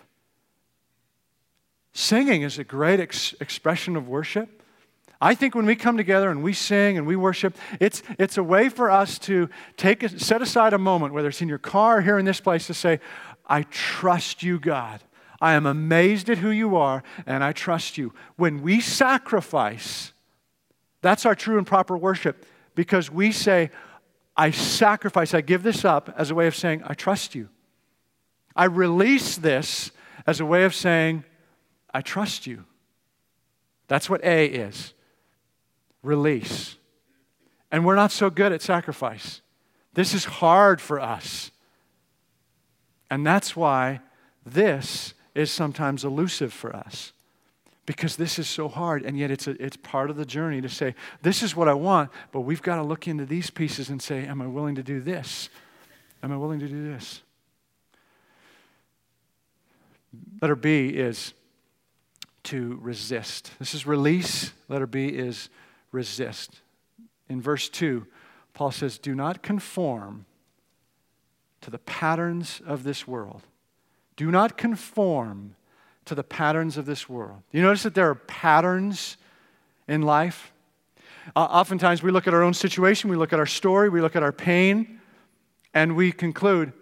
Singing 1.93 2.43
is 2.43 2.59
a 2.59 2.63
great 2.63 2.99
ex- 2.99 3.33
expression 3.39 3.95
of 3.95 4.07
worship. 4.07 4.61
I 5.21 5.35
think 5.35 5.53
when 5.53 5.65
we 5.65 5.75
come 5.75 5.97
together 5.97 6.29
and 6.29 6.41
we 6.41 6.53
sing 6.53 6.97
and 6.97 7.05
we 7.05 7.17
worship, 7.17 7.57
it's, 7.79 8.03
it's 8.17 8.37
a 8.37 8.43
way 8.43 8.69
for 8.69 8.89
us 8.89 9.19
to 9.19 9.49
take 9.75 10.01
a, 10.03 10.17
set 10.17 10.41
aside 10.41 10.73
a 10.73 10.77
moment, 10.77 11.13
whether 11.13 11.27
it's 11.27 11.41
in 11.41 11.49
your 11.49 11.57
car 11.57 11.97
or 11.97 12.01
here 12.01 12.17
in 12.17 12.25
this 12.25 12.39
place, 12.39 12.67
to 12.67 12.73
say, 12.73 13.01
I 13.45 13.63
trust 13.63 14.43
you, 14.43 14.59
God. 14.59 15.03
I 15.41 15.53
am 15.53 15.65
amazed 15.65 16.29
at 16.29 16.39
who 16.39 16.49
you 16.49 16.75
are, 16.75 17.03
and 17.25 17.43
I 17.43 17.53
trust 17.53 17.97
you. 17.97 18.13
When 18.35 18.61
we 18.61 18.81
sacrifice, 18.81 20.13
that's 21.01 21.25
our 21.25 21.35
true 21.35 21.57
and 21.57 21.65
proper 21.65 21.97
worship 21.97 22.45
because 22.75 23.09
we 23.09 23.31
say, 23.31 23.71
I 24.35 24.51
sacrifice, 24.51 25.33
I 25.33 25.41
give 25.41 25.63
this 25.63 25.83
up 25.83 26.13
as 26.17 26.31
a 26.31 26.35
way 26.35 26.47
of 26.47 26.55
saying, 26.55 26.83
I 26.85 26.93
trust 26.93 27.35
you. 27.35 27.49
I 28.55 28.65
release 28.65 29.37
this 29.37 29.91
as 30.27 30.39
a 30.39 30.45
way 30.45 30.63
of 30.63 30.75
saying, 30.75 31.23
I 31.93 32.01
trust 32.01 32.45
you. 32.45 32.65
That's 33.87 34.09
what 34.09 34.23
A 34.23 34.45
is 34.45 34.93
release. 36.03 36.77
And 37.71 37.85
we're 37.85 37.95
not 37.95 38.11
so 38.11 38.29
good 38.29 38.51
at 38.51 38.61
sacrifice. 38.61 39.41
This 39.93 40.13
is 40.13 40.25
hard 40.25 40.81
for 40.81 40.99
us. 40.99 41.51
And 43.09 43.25
that's 43.25 43.55
why 43.55 44.01
this 44.45 45.13
is 45.35 45.51
sometimes 45.51 46.03
elusive 46.03 46.53
for 46.53 46.75
us 46.75 47.13
because 47.89 48.17
this 48.17 48.37
is 48.37 48.47
so 48.47 48.67
hard 48.67 49.03
and 49.03 49.17
yet 49.17 49.31
it's, 49.31 49.47
a, 49.47 49.51
it's 49.63 49.75
part 49.77 50.11
of 50.11 50.15
the 50.15 50.23
journey 50.25 50.61
to 50.61 50.69
say 50.69 50.93
this 51.23 51.41
is 51.41 51.55
what 51.55 51.67
i 51.67 51.73
want 51.73 52.11
but 52.31 52.41
we've 52.41 52.61
got 52.61 52.75
to 52.75 52.83
look 52.83 53.07
into 53.07 53.25
these 53.25 53.49
pieces 53.49 53.89
and 53.89 53.99
say 53.99 54.27
am 54.27 54.41
i 54.41 54.47
willing 54.47 54.75
to 54.75 54.83
do 54.83 54.99
this? 54.99 55.49
Am 56.21 56.31
i 56.31 56.37
willing 56.37 56.59
to 56.59 56.67
do 56.67 56.83
this? 56.83 57.23
Letter 60.41 60.55
b 60.55 60.89
is 60.89 61.33
to 62.43 62.79
resist. 62.81 63.51
This 63.59 63.73
is 63.73 63.85
release. 63.85 64.53
Letter 64.67 64.87
b 64.87 65.07
is 65.07 65.49
resist. 65.91 66.61
In 67.27 67.41
verse 67.41 67.69
2 67.69 68.05
paul 68.53 68.69
says 68.69 68.99
do 68.99 69.15
not 69.15 69.41
conform 69.41 70.25
to 71.61 71.71
the 71.71 71.79
patterns 71.79 72.61
of 72.65 72.83
this 72.83 73.07
world 73.07 73.41
do 74.19 74.29
not 74.31 74.57
conform 74.57 75.55
to 76.03 76.13
the 76.13 76.25
patterns 76.25 76.75
of 76.75 76.85
this 76.85 77.07
world. 77.07 77.41
You 77.53 77.61
notice 77.61 77.83
that 77.83 77.95
there 77.95 78.09
are 78.09 78.15
patterns 78.15 79.15
in 79.87 80.01
life? 80.01 80.51
Uh, 81.37 81.39
oftentimes 81.39 82.03
we 82.03 82.11
look 82.11 82.27
at 82.27 82.33
our 82.33 82.43
own 82.43 82.53
situation, 82.53 83.09
we 83.09 83.15
look 83.15 83.31
at 83.31 83.39
our 83.39 83.45
story, 83.45 83.87
we 83.87 84.01
look 84.01 84.17
at 84.17 84.23
our 84.23 84.33
pain, 84.33 84.99
and 85.73 85.95
we 85.95 86.11
conclude, 86.11 86.73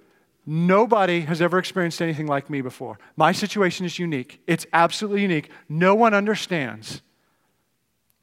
nobody 0.47 1.21
has 1.21 1.39
ever 1.39 1.60
experienced 1.60 2.02
anything 2.02 2.26
like 2.26 2.50
me 2.50 2.62
before. 2.62 2.97
My 3.15 3.34
situation 3.34 3.86
is 3.86 4.00
unique. 4.00 4.41
It's 4.47 4.65
absolutely 4.73 5.21
unique. 5.21 5.52
No 5.69 5.93
one 5.93 6.15
understands. 6.15 7.04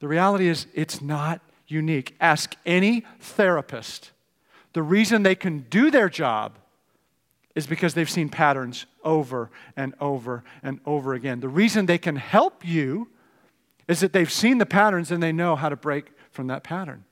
The 0.01 0.09
reality 0.09 0.49
is, 0.49 0.67
it's 0.73 1.01
not 1.01 1.39
unique. 1.69 2.17
Ask 2.19 2.53
any 2.65 3.05
therapist. 3.21 4.11
The 4.73 4.83
reason 4.83 5.23
they 5.23 5.35
can 5.35 5.59
do 5.69 5.89
their 5.89 6.09
job 6.09 6.57
is 7.55 7.65
because 7.65 7.93
they've 7.93 8.09
seen 8.09 8.29
patterns 8.29 8.85
over 9.03 9.49
and 9.77 9.95
over 9.99 10.43
and 10.61 10.79
over 10.85 11.13
again. 11.13 11.39
The 11.39 11.49
reason 11.49 11.85
they 11.85 11.97
can 11.97 12.17
help 12.17 12.65
you 12.65 13.07
is 13.87 14.01
that 14.01 14.13
they've 14.13 14.31
seen 14.31 14.57
the 14.57 14.65
patterns 14.65 15.11
and 15.11 15.23
they 15.23 15.31
know 15.31 15.55
how 15.55 15.69
to 15.69 15.75
break 15.75 16.11
from 16.31 16.47
that 16.47 16.63
pattern. 16.63 17.05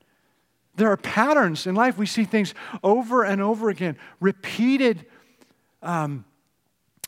There 0.76 0.90
are 0.90 0.96
patterns 0.96 1.66
in 1.66 1.74
life. 1.74 1.96
We 1.96 2.06
see 2.06 2.24
things 2.24 2.52
over 2.82 3.24
and 3.24 3.40
over 3.40 3.70
again, 3.70 3.96
repeated, 4.20 5.06
um, 5.82 6.24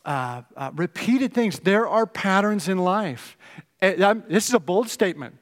uh, 0.05 0.43
uh, 0.55 0.71
repeated 0.73 1.33
things. 1.33 1.59
There 1.59 1.87
are 1.87 2.07
patterns 2.07 2.69
in 2.69 2.77
life. 2.77 3.37
this 3.79 4.47
is 4.47 4.53
a 4.53 4.59
bold 4.59 4.89
statement, 4.89 5.35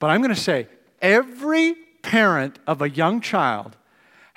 but 0.00 0.10
I'm 0.10 0.20
going 0.20 0.34
to 0.34 0.40
say 0.40 0.66
every 1.00 1.76
parent 2.02 2.58
of 2.66 2.82
a 2.82 2.90
young 2.90 3.20
child 3.20 3.76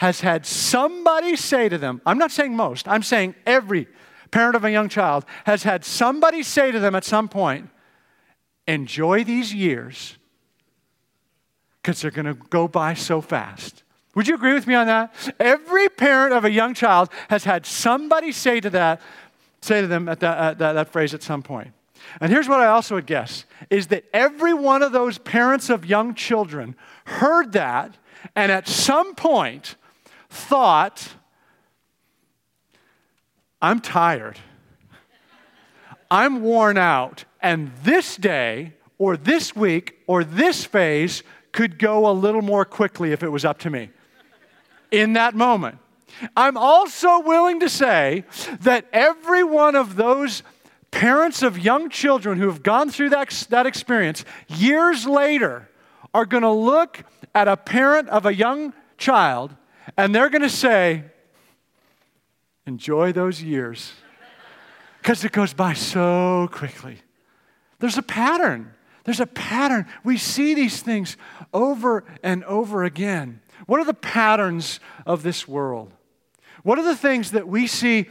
has 0.02 0.22
had 0.22 0.48
somebody 0.48 1.36
say 1.36 1.70
to 1.70 1.78
them, 1.78 2.02
I'm 2.08 2.18
not 2.18 2.32
saying 2.32 2.56
most, 2.56 2.88
I'm 2.88 3.04
saying 3.04 3.36
every 3.46 3.88
parent 4.32 4.56
of 4.56 4.66
a 4.66 4.72
young 4.72 4.90
child 4.90 5.26
has 5.46 5.62
had 5.62 5.86
somebody 5.86 6.42
say 6.42 6.72
to 6.72 6.80
them 6.80 6.96
at 6.96 7.04
some 7.04 7.30
point, 7.30 7.70
enjoy 8.68 9.24
these 9.24 9.54
years 9.54 10.18
because 11.80 12.02
they're 12.02 12.10
going 12.10 12.26
to 12.26 12.34
go 12.34 12.68
by 12.68 12.96
so 12.96 13.22
fast. 13.22 13.84
Would 14.16 14.28
you 14.28 14.34
agree 14.34 14.56
with 14.56 14.66
me 14.66 14.74
on 14.74 14.88
that? 14.88 15.14
Every 15.40 15.88
parent 15.88 16.34
of 16.34 16.46
a 16.46 16.52
young 16.52 16.74
child 16.74 17.10
has 17.30 17.44
had 17.44 17.68
somebody 17.68 18.32
say 18.32 18.60
to 18.60 18.72
that, 18.72 19.02
say 19.62 19.82
to 19.82 19.88
them 19.88 20.10
at 20.10 20.20
that, 20.22 20.58
that, 20.58 20.74
that 20.74 20.92
phrase 20.92 21.14
at 21.14 21.22
some 21.22 21.44
point. 21.44 21.74
And 22.20 22.32
here's 22.32 22.50
what 22.50 22.60
I 22.60 22.66
also 22.66 22.96
would 22.96 23.06
guess 23.06 23.46
is 23.70 23.86
that 23.88 24.06
every 24.14 24.56
one 24.56 24.82
of 24.82 24.94
those 24.94 25.20
parents 25.20 25.70
of 25.70 25.86
young 25.86 26.16
children 26.16 26.76
heard 27.06 27.52
that 27.52 28.00
and 28.36 28.52
at 28.52 28.68
some 28.68 29.14
point 29.14 29.76
thought, 30.32 31.10
I'm 33.62 33.80
tired. 33.80 34.40
I'm 36.10 36.42
worn 36.42 36.78
out. 36.78 37.26
And 37.42 37.72
this 37.84 38.16
day, 38.16 38.74
or 38.98 39.18
this 39.18 39.56
week, 39.56 39.98
or 40.08 40.24
this 40.24 40.66
phase 40.66 41.24
could 41.52 41.78
go 41.78 42.10
a 42.10 42.14
little 42.14 42.42
more 42.42 42.66
quickly 42.66 43.12
if 43.12 43.24
it 43.24 43.30
was 43.30 43.44
up 43.46 43.60
to 43.60 43.70
me 43.70 43.90
in 44.90 45.14
that 45.14 45.36
moment. 45.36 45.78
I'm 46.36 46.58
also 46.58 47.20
willing 47.22 47.60
to 47.60 47.70
say 47.70 48.26
that 48.62 48.86
every 48.94 49.44
one 49.44 49.76
of 49.76 49.96
those 49.96 50.44
parents 50.92 51.42
of 51.42 51.58
young 51.58 51.90
children 51.90 52.38
who 52.38 52.48
have 52.48 52.64
gone 52.64 52.90
through 52.90 53.10
that, 53.10 53.48
that 53.50 53.66
experience 53.66 54.26
years 54.48 55.06
later 55.06 55.70
are 56.14 56.26
going 56.26 56.44
to 56.44 56.52
look 56.52 57.04
at 57.34 57.48
a 57.48 57.58
parent 57.58 58.10
of 58.10 58.26
a 58.26 58.34
young 58.34 58.74
child 58.98 59.56
and 59.98 60.14
they're 60.14 60.30
going 60.30 60.42
to 60.42 60.50
say, 60.50 61.04
enjoy 62.66 63.12
those 63.12 63.42
years 63.42 63.94
because 65.02 65.26
it 65.26 65.32
goes 65.32 65.54
by 65.54 65.74
so 65.74 66.48
quickly. 66.52 66.98
There's 67.80 67.98
a 67.98 68.04
pattern. 68.04 68.74
There's 69.04 69.20
a 69.20 69.26
pattern. 69.26 69.88
We 70.04 70.18
see 70.18 70.54
these 70.54 70.82
things 70.82 71.18
over 71.54 72.04
and 72.22 72.44
over 72.44 72.84
again. 72.84 73.42
What 73.66 73.80
are 73.80 73.86
the 73.86 73.94
patterns 73.94 74.80
of 75.06 75.24
this 75.24 75.48
world? 75.48 75.92
What 76.64 76.78
are 76.78 76.84
the 76.84 76.96
things 76.96 77.32
that 77.32 77.48
we 77.48 77.68
see 77.68 78.10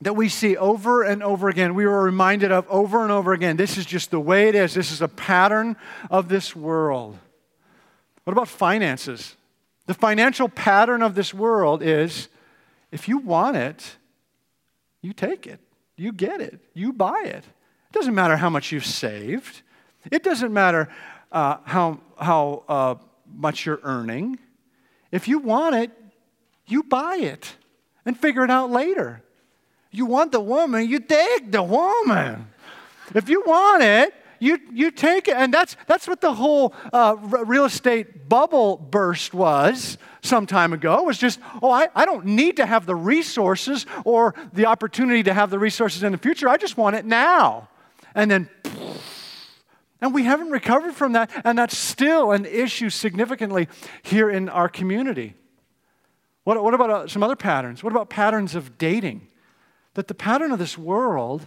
that 0.00 0.14
we 0.14 0.28
see 0.28 0.56
over 0.56 1.02
and 1.02 1.22
over 1.22 1.48
again? 1.48 1.74
We 1.74 1.86
were 1.86 2.02
reminded 2.02 2.52
of 2.52 2.66
over 2.68 3.02
and 3.02 3.12
over 3.12 3.32
again. 3.32 3.56
This 3.56 3.76
is 3.78 3.86
just 3.86 4.10
the 4.10 4.20
way 4.20 4.48
it 4.48 4.54
is. 4.54 4.74
This 4.74 4.92
is 4.92 5.02
a 5.02 5.08
pattern 5.08 5.76
of 6.10 6.28
this 6.28 6.54
world. 6.54 7.18
What 8.24 8.32
about 8.32 8.48
finances? 8.48 9.36
The 9.86 9.94
financial 9.94 10.48
pattern 10.48 11.02
of 11.02 11.14
this 11.14 11.34
world 11.34 11.82
is 11.82 12.28
if 12.90 13.08
you 13.08 13.18
want 13.18 13.56
it, 13.56 13.96
you 15.00 15.12
take 15.12 15.46
it, 15.46 15.60
you 15.96 16.12
get 16.12 16.40
it, 16.40 16.60
you 16.74 16.92
buy 16.92 17.22
it. 17.24 17.44
It 17.44 17.92
doesn't 17.92 18.14
matter 18.14 18.36
how 18.36 18.48
much 18.48 18.72
you've 18.72 18.86
saved, 18.86 19.62
it 20.10 20.22
doesn't 20.22 20.52
matter 20.52 20.88
uh, 21.30 21.58
how, 21.64 22.00
how 22.18 22.64
uh, 22.68 22.94
much 23.34 23.66
you're 23.66 23.80
earning. 23.82 24.38
If 25.10 25.28
you 25.28 25.38
want 25.38 25.74
it, 25.74 25.90
you 26.66 26.82
buy 26.82 27.16
it 27.16 27.56
and 28.04 28.16
figure 28.16 28.44
it 28.44 28.50
out 28.50 28.70
later. 28.70 29.22
You 29.90 30.06
want 30.06 30.32
the 30.32 30.40
woman, 30.40 30.88
you 30.88 31.00
take 31.00 31.52
the 31.52 31.62
woman. 31.62 32.48
If 33.14 33.28
you 33.28 33.42
want 33.46 33.82
it, 33.82 34.14
you, 34.42 34.58
you 34.72 34.90
take 34.90 35.28
it. 35.28 35.36
And 35.36 35.54
that's, 35.54 35.76
that's 35.86 36.08
what 36.08 36.20
the 36.20 36.34
whole 36.34 36.74
uh, 36.92 37.16
real 37.20 37.64
estate 37.64 38.28
bubble 38.28 38.76
burst 38.76 39.32
was 39.32 39.98
some 40.20 40.46
time 40.46 40.72
ago. 40.72 41.04
Was 41.04 41.16
just, 41.16 41.38
oh, 41.62 41.70
I, 41.70 41.88
I 41.94 42.04
don't 42.04 42.26
need 42.26 42.56
to 42.56 42.66
have 42.66 42.84
the 42.84 42.96
resources 42.96 43.86
or 44.04 44.34
the 44.52 44.66
opportunity 44.66 45.22
to 45.22 45.32
have 45.32 45.50
the 45.50 45.60
resources 45.60 46.02
in 46.02 46.10
the 46.10 46.18
future. 46.18 46.48
I 46.48 46.56
just 46.56 46.76
want 46.76 46.96
it 46.96 47.04
now. 47.04 47.68
And 48.16 48.28
then, 48.28 48.50
and 50.00 50.12
we 50.12 50.24
haven't 50.24 50.50
recovered 50.50 50.94
from 50.94 51.12
that. 51.12 51.30
And 51.44 51.56
that's 51.56 51.78
still 51.78 52.32
an 52.32 52.44
issue 52.44 52.90
significantly 52.90 53.68
here 54.02 54.28
in 54.28 54.48
our 54.48 54.68
community. 54.68 55.34
What, 56.42 56.60
what 56.60 56.74
about 56.74 56.90
uh, 56.90 57.06
some 57.06 57.22
other 57.22 57.36
patterns? 57.36 57.84
What 57.84 57.92
about 57.92 58.10
patterns 58.10 58.56
of 58.56 58.76
dating? 58.76 59.28
That 59.94 60.08
the 60.08 60.14
pattern 60.14 60.50
of 60.50 60.58
this 60.58 60.76
world 60.76 61.46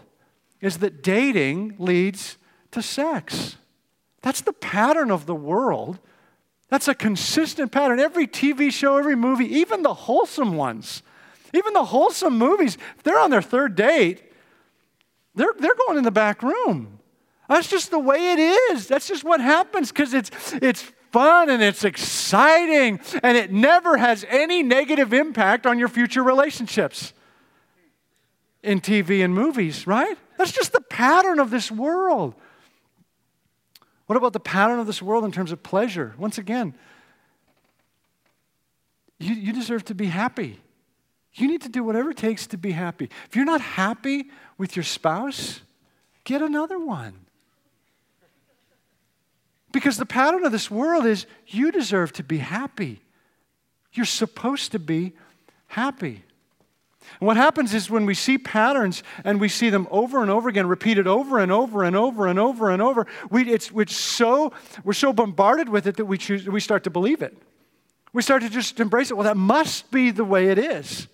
is 0.61 0.77
that 0.77 1.03
dating 1.03 1.75
leads 1.77 2.37
to 2.75 2.81
sex. 2.81 3.57
That's 4.21 4.41
the 4.41 4.53
pattern 4.53 5.11
of 5.11 5.25
the 5.25 5.35
world. 5.35 5.99
That's 6.69 6.87
a 6.87 6.95
consistent 6.95 7.71
pattern. 7.71 7.99
Every 7.99 8.27
TV 8.27 8.71
show, 8.71 8.97
every 8.97 9.15
movie, 9.15 9.45
even 9.57 9.81
the 9.81 9.93
wholesome 9.93 10.55
ones, 10.55 11.03
even 11.53 11.73
the 11.73 11.85
wholesome 11.85 12.37
movies, 12.37 12.77
if 12.97 13.03
they're 13.03 13.19
on 13.19 13.31
their 13.31 13.41
third 13.41 13.75
date, 13.75 14.23
they're, 15.35 15.53
they're 15.59 15.75
going 15.87 15.97
in 15.97 16.03
the 16.03 16.11
back 16.11 16.43
room. 16.43 16.99
That's 17.47 17.69
just 17.69 17.91
the 17.91 17.99
way 17.99 18.33
it 18.33 18.39
is. 18.39 18.87
That's 18.87 19.07
just 19.07 19.23
what 19.23 19.39
happens 19.39 19.91
because 19.91 20.13
it's, 20.13 20.31
it's 20.61 20.81
fun 21.11 21.49
and 21.49 21.61
it's 21.61 21.83
exciting 21.83 22.99
and 23.21 23.37
it 23.37 23.51
never 23.51 23.97
has 23.97 24.25
any 24.29 24.63
negative 24.63 25.13
impact 25.13 25.65
on 25.65 25.77
your 25.77 25.87
future 25.87 26.23
relationships 26.23 27.13
in 28.63 28.81
TV 28.81 29.23
and 29.23 29.33
movies, 29.33 29.85
right? 29.85 30.17
That's 30.37 30.51
just 30.51 30.73
the 30.73 30.81
pattern 30.81 31.39
of 31.39 31.51
this 31.51 31.71
world. 31.71 32.33
What 34.05 34.17
about 34.17 34.33
the 34.33 34.39
pattern 34.39 34.79
of 34.79 34.87
this 34.87 35.01
world 35.01 35.25
in 35.25 35.31
terms 35.31 35.51
of 35.51 35.63
pleasure? 35.63 36.13
Once 36.17 36.37
again, 36.37 36.75
you, 39.19 39.33
you 39.33 39.53
deserve 39.53 39.85
to 39.85 39.95
be 39.95 40.07
happy. 40.07 40.59
You 41.33 41.47
need 41.47 41.61
to 41.63 41.69
do 41.69 41.83
whatever 41.83 42.11
it 42.11 42.17
takes 42.17 42.47
to 42.47 42.57
be 42.57 42.71
happy. 42.71 43.09
If 43.27 43.35
you're 43.35 43.45
not 43.45 43.61
happy 43.61 44.29
with 44.57 44.75
your 44.75 44.83
spouse, 44.83 45.61
get 46.23 46.41
another 46.41 46.79
one. 46.79 47.13
Because 49.71 49.97
the 49.97 50.05
pattern 50.05 50.45
of 50.45 50.53
this 50.53 50.71
world 50.71 51.05
is 51.05 51.25
you 51.47 51.71
deserve 51.71 52.13
to 52.13 52.23
be 52.23 52.37
happy. 52.37 53.01
You're 53.91 54.05
supposed 54.05 54.71
to 54.71 54.79
be 54.79 55.13
happy. 55.67 56.23
And 57.19 57.27
what 57.27 57.37
happens 57.37 57.73
is 57.73 57.89
when 57.89 58.05
we 58.05 58.13
see 58.13 58.37
patterns 58.37 59.03
and 59.23 59.39
we 59.39 59.47
see 59.47 59.69
them 59.69 59.87
over 59.91 60.21
and 60.21 60.29
over 60.29 60.49
again, 60.49 60.67
repeated 60.67 61.07
over 61.07 61.39
and 61.39 61.51
over 61.51 61.83
and 61.83 61.95
over 61.95 62.27
and 62.27 62.39
over 62.39 62.69
and 62.69 62.81
over, 62.81 63.07
we, 63.29 63.51
it's, 63.51 63.71
it's 63.75 63.95
so, 63.95 64.53
we're 64.83 64.93
so 64.93 65.13
bombarded 65.13 65.69
with 65.69 65.87
it 65.87 65.97
that 65.97 66.05
we, 66.05 66.17
choose, 66.17 66.47
we 66.47 66.59
start 66.59 66.83
to 66.83 66.89
believe 66.89 67.21
it. 67.21 67.37
We 68.13 68.21
start 68.21 68.41
to 68.43 68.49
just 68.49 68.79
embrace 68.79 69.11
it. 69.11 69.15
Well, 69.15 69.25
that 69.25 69.37
must 69.37 69.91
be 69.91 70.11
the 70.11 70.23
way 70.23 70.47
it 70.47 70.57
is. 70.57 71.07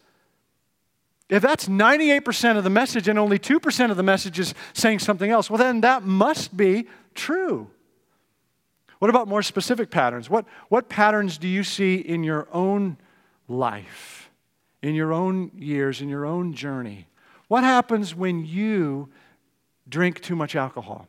If 1.30 1.42
that's 1.42 1.68
98% 1.68 2.58
of 2.58 2.64
the 2.64 2.70
message 2.70 3.08
and 3.08 3.18
only 3.18 3.40
2% 3.40 3.92
of 3.92 3.98
the 3.98 4.04
message 4.04 4.38
is 4.38 4.54
saying 4.74 5.00
something 5.00 5.32
else, 5.32 5.50
well, 5.50 5.58
then 5.58 5.82
that 5.82 6.04
must 6.04 6.56
be 6.56 6.88
true. 7.16 7.70
What 9.00 9.10
about 9.10 9.28
more 9.28 9.42
specific 9.42 9.90
patterns? 9.90 10.30
What, 10.30 10.46
what 10.70 10.90
patterns 10.90 11.38
do 11.38 11.48
you 11.48 11.64
see 11.64 11.96
in 11.96 12.24
your 12.24 12.48
own 12.52 12.98
life? 13.48 14.31
In 14.82 14.96
your 14.96 15.14
own 15.14 15.52
years, 15.56 16.02
in 16.02 16.10
your 16.10 16.26
own 16.26 16.54
journey. 16.54 17.08
What 17.48 17.64
happens 17.64 18.16
when 18.16 18.46
you 18.46 19.10
drink 19.88 20.22
too 20.22 20.36
much 20.36 20.56
alcohol? 20.56 21.08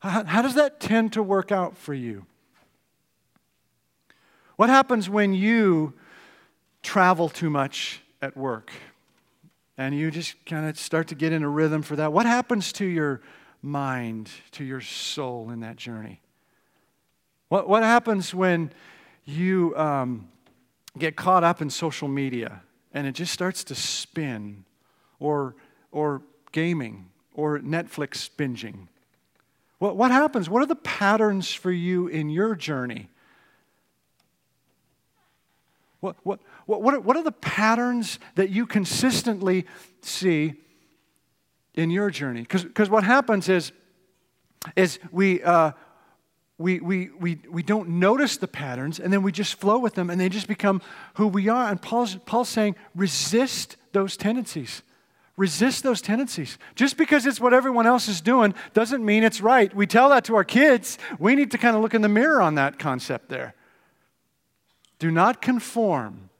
How, 0.00 0.42
does 0.42 0.54
that 0.56 0.80
tend 0.80 1.14
to 1.14 1.22
work 1.22 1.50
out 1.50 1.78
for 1.78 1.94
you? 1.94 2.26
What 4.56 4.68
happens 4.68 5.08
when 5.08 5.32
you 5.32 5.94
travel 6.82 7.30
too 7.30 7.48
much 7.48 8.02
at 8.20 8.36
work 8.36 8.70
and 9.78 9.96
you 9.96 10.10
just 10.10 10.34
kind 10.44 10.68
of 10.68 10.78
start 10.78 11.08
to 11.08 11.14
get 11.14 11.32
in 11.32 11.42
a 11.42 11.48
rhythm 11.48 11.80
for 11.80 11.96
that? 11.96 12.12
What 12.12 12.26
happens 12.26 12.70
to 12.74 12.84
your 12.84 13.22
mind, 13.62 14.28
to 14.52 14.64
your 14.64 14.82
soul 14.82 15.48
in 15.50 15.60
that 15.60 15.76
journey? 15.76 16.20
What, 17.48 17.66
what 17.66 17.82
happens 17.82 18.34
when 18.34 18.72
you 19.24 19.74
um, 19.76 20.28
get 20.98 21.16
caught 21.16 21.44
up 21.44 21.60
in 21.60 21.70
social 21.70 22.08
media 22.08 22.62
and 22.94 23.08
it 23.08 23.12
just 23.12 23.32
starts 23.32 23.64
to 23.64 23.74
spin, 23.74 24.64
or, 25.18 25.56
or 25.90 26.22
gaming, 26.52 27.10
or 27.34 27.58
Netflix 27.58 28.30
binging. 28.30 28.86
What, 29.78 29.96
what 29.96 30.12
happens? 30.12 30.48
What 30.48 30.62
are 30.62 30.66
the 30.66 30.76
patterns 30.76 31.52
for 31.52 31.72
you 31.72 32.06
in 32.06 32.30
your 32.30 32.54
journey? 32.54 33.08
What, 35.98 36.16
what, 36.22 36.38
what, 36.66 37.02
what, 37.02 37.16
are, 37.16 37.22
the 37.22 37.32
patterns 37.32 38.18
that 38.36 38.50
you 38.50 38.66
consistently 38.66 39.66
see 40.02 40.54
in 41.74 41.90
your 41.90 42.10
journey? 42.10 42.42
Because 42.42 42.90
what 42.90 43.02
happens 43.02 43.48
is, 43.48 43.72
is 44.76 44.98
we, 45.10 45.42
uh, 45.42 45.72
we, 46.56 46.78
we, 46.80 47.10
we, 47.18 47.40
we 47.50 47.62
don't 47.62 47.88
notice 47.88 48.36
the 48.36 48.46
patterns 48.46 49.00
and 49.00 49.12
then 49.12 49.22
we 49.22 49.32
just 49.32 49.56
flow 49.56 49.78
with 49.78 49.94
them 49.94 50.08
and 50.08 50.20
they 50.20 50.28
just 50.28 50.46
become 50.46 50.80
who 51.14 51.26
we 51.26 51.48
are. 51.48 51.68
And 51.68 51.80
Paul's, 51.82 52.16
Paul's 52.26 52.48
saying, 52.48 52.76
resist 52.94 53.76
those 53.92 54.16
tendencies. 54.16 54.82
Resist 55.36 55.82
those 55.82 56.00
tendencies. 56.00 56.58
Just 56.76 56.96
because 56.96 57.26
it's 57.26 57.40
what 57.40 57.52
everyone 57.52 57.86
else 57.86 58.06
is 58.06 58.20
doing 58.20 58.54
doesn't 58.72 59.04
mean 59.04 59.24
it's 59.24 59.40
right. 59.40 59.74
We 59.74 59.86
tell 59.86 60.10
that 60.10 60.24
to 60.26 60.36
our 60.36 60.44
kids. 60.44 60.96
We 61.18 61.34
need 61.34 61.50
to 61.50 61.58
kind 61.58 61.74
of 61.74 61.82
look 61.82 61.94
in 61.94 62.02
the 62.02 62.08
mirror 62.08 62.40
on 62.40 62.54
that 62.54 62.78
concept 62.78 63.28
there. 63.30 63.54
Do 65.00 65.10
not 65.10 65.42
conform 65.42 66.30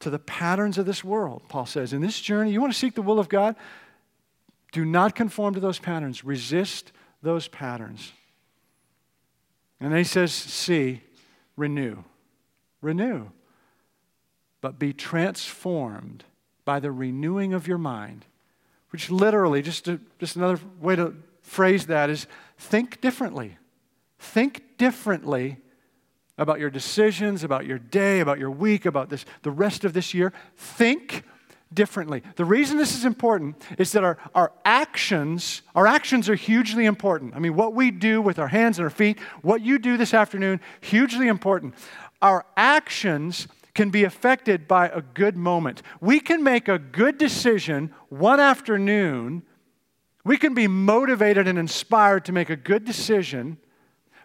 to 0.00 0.10
the 0.10 0.18
patterns 0.18 0.78
of 0.78 0.86
this 0.86 1.04
world, 1.04 1.42
Paul 1.48 1.66
says. 1.66 1.92
In 1.92 2.00
this 2.00 2.20
journey, 2.20 2.50
you 2.50 2.60
want 2.60 2.72
to 2.72 2.78
seek 2.78 2.94
the 2.96 3.02
will 3.02 3.20
of 3.20 3.28
God? 3.28 3.54
Do 4.72 4.84
not 4.84 5.14
conform 5.14 5.54
to 5.54 5.60
those 5.60 5.78
patterns. 5.78 6.24
Resist 6.24 6.90
those 7.22 7.46
patterns. 7.46 8.12
And 9.80 9.92
then 9.92 9.98
he 9.98 10.04
says, 10.04 10.32
See, 10.32 11.00
renew. 11.56 12.04
Renew. 12.80 13.28
But 14.60 14.78
be 14.78 14.92
transformed 14.92 16.24
by 16.64 16.80
the 16.80 16.92
renewing 16.92 17.54
of 17.54 17.66
your 17.66 17.78
mind, 17.78 18.26
which 18.90 19.10
literally, 19.10 19.62
just, 19.62 19.86
to, 19.86 19.98
just 20.18 20.36
another 20.36 20.60
way 20.80 20.96
to 20.96 21.14
phrase 21.42 21.86
that 21.86 22.10
is 22.10 22.26
think 22.58 23.00
differently. 23.00 23.56
Think 24.18 24.76
differently 24.76 25.56
about 26.36 26.60
your 26.60 26.70
decisions, 26.70 27.42
about 27.42 27.66
your 27.66 27.78
day, 27.78 28.20
about 28.20 28.38
your 28.38 28.50
week, 28.50 28.86
about 28.86 29.08
this, 29.08 29.24
the 29.42 29.50
rest 29.50 29.84
of 29.84 29.94
this 29.94 30.14
year. 30.14 30.32
Think 30.56 31.24
differently. 31.72 32.22
The 32.36 32.44
reason 32.44 32.76
this 32.76 32.96
is 32.96 33.04
important 33.04 33.62
is 33.78 33.92
that 33.92 34.04
our, 34.04 34.18
our 34.34 34.52
actions, 34.64 35.62
our 35.74 35.86
actions 35.86 36.28
are 36.28 36.34
hugely 36.34 36.86
important. 36.86 37.34
I 37.34 37.38
mean, 37.38 37.54
what 37.54 37.74
we 37.74 37.90
do 37.90 38.20
with 38.20 38.38
our 38.38 38.48
hands 38.48 38.78
and 38.78 38.84
our 38.84 38.90
feet, 38.90 39.18
what 39.42 39.60
you 39.60 39.78
do 39.78 39.96
this 39.96 40.14
afternoon, 40.14 40.60
hugely 40.80 41.28
important. 41.28 41.74
Our 42.20 42.44
actions 42.56 43.46
can 43.74 43.90
be 43.90 44.04
affected 44.04 44.66
by 44.66 44.88
a 44.88 45.00
good 45.00 45.36
moment. 45.36 45.82
We 46.00 46.20
can 46.20 46.42
make 46.42 46.68
a 46.68 46.78
good 46.78 47.18
decision 47.18 47.94
one 48.08 48.40
afternoon. 48.40 49.42
We 50.24 50.36
can 50.36 50.54
be 50.54 50.66
motivated 50.66 51.46
and 51.46 51.58
inspired 51.58 52.24
to 52.26 52.32
make 52.32 52.50
a 52.50 52.56
good 52.56 52.84
decision. 52.84 53.58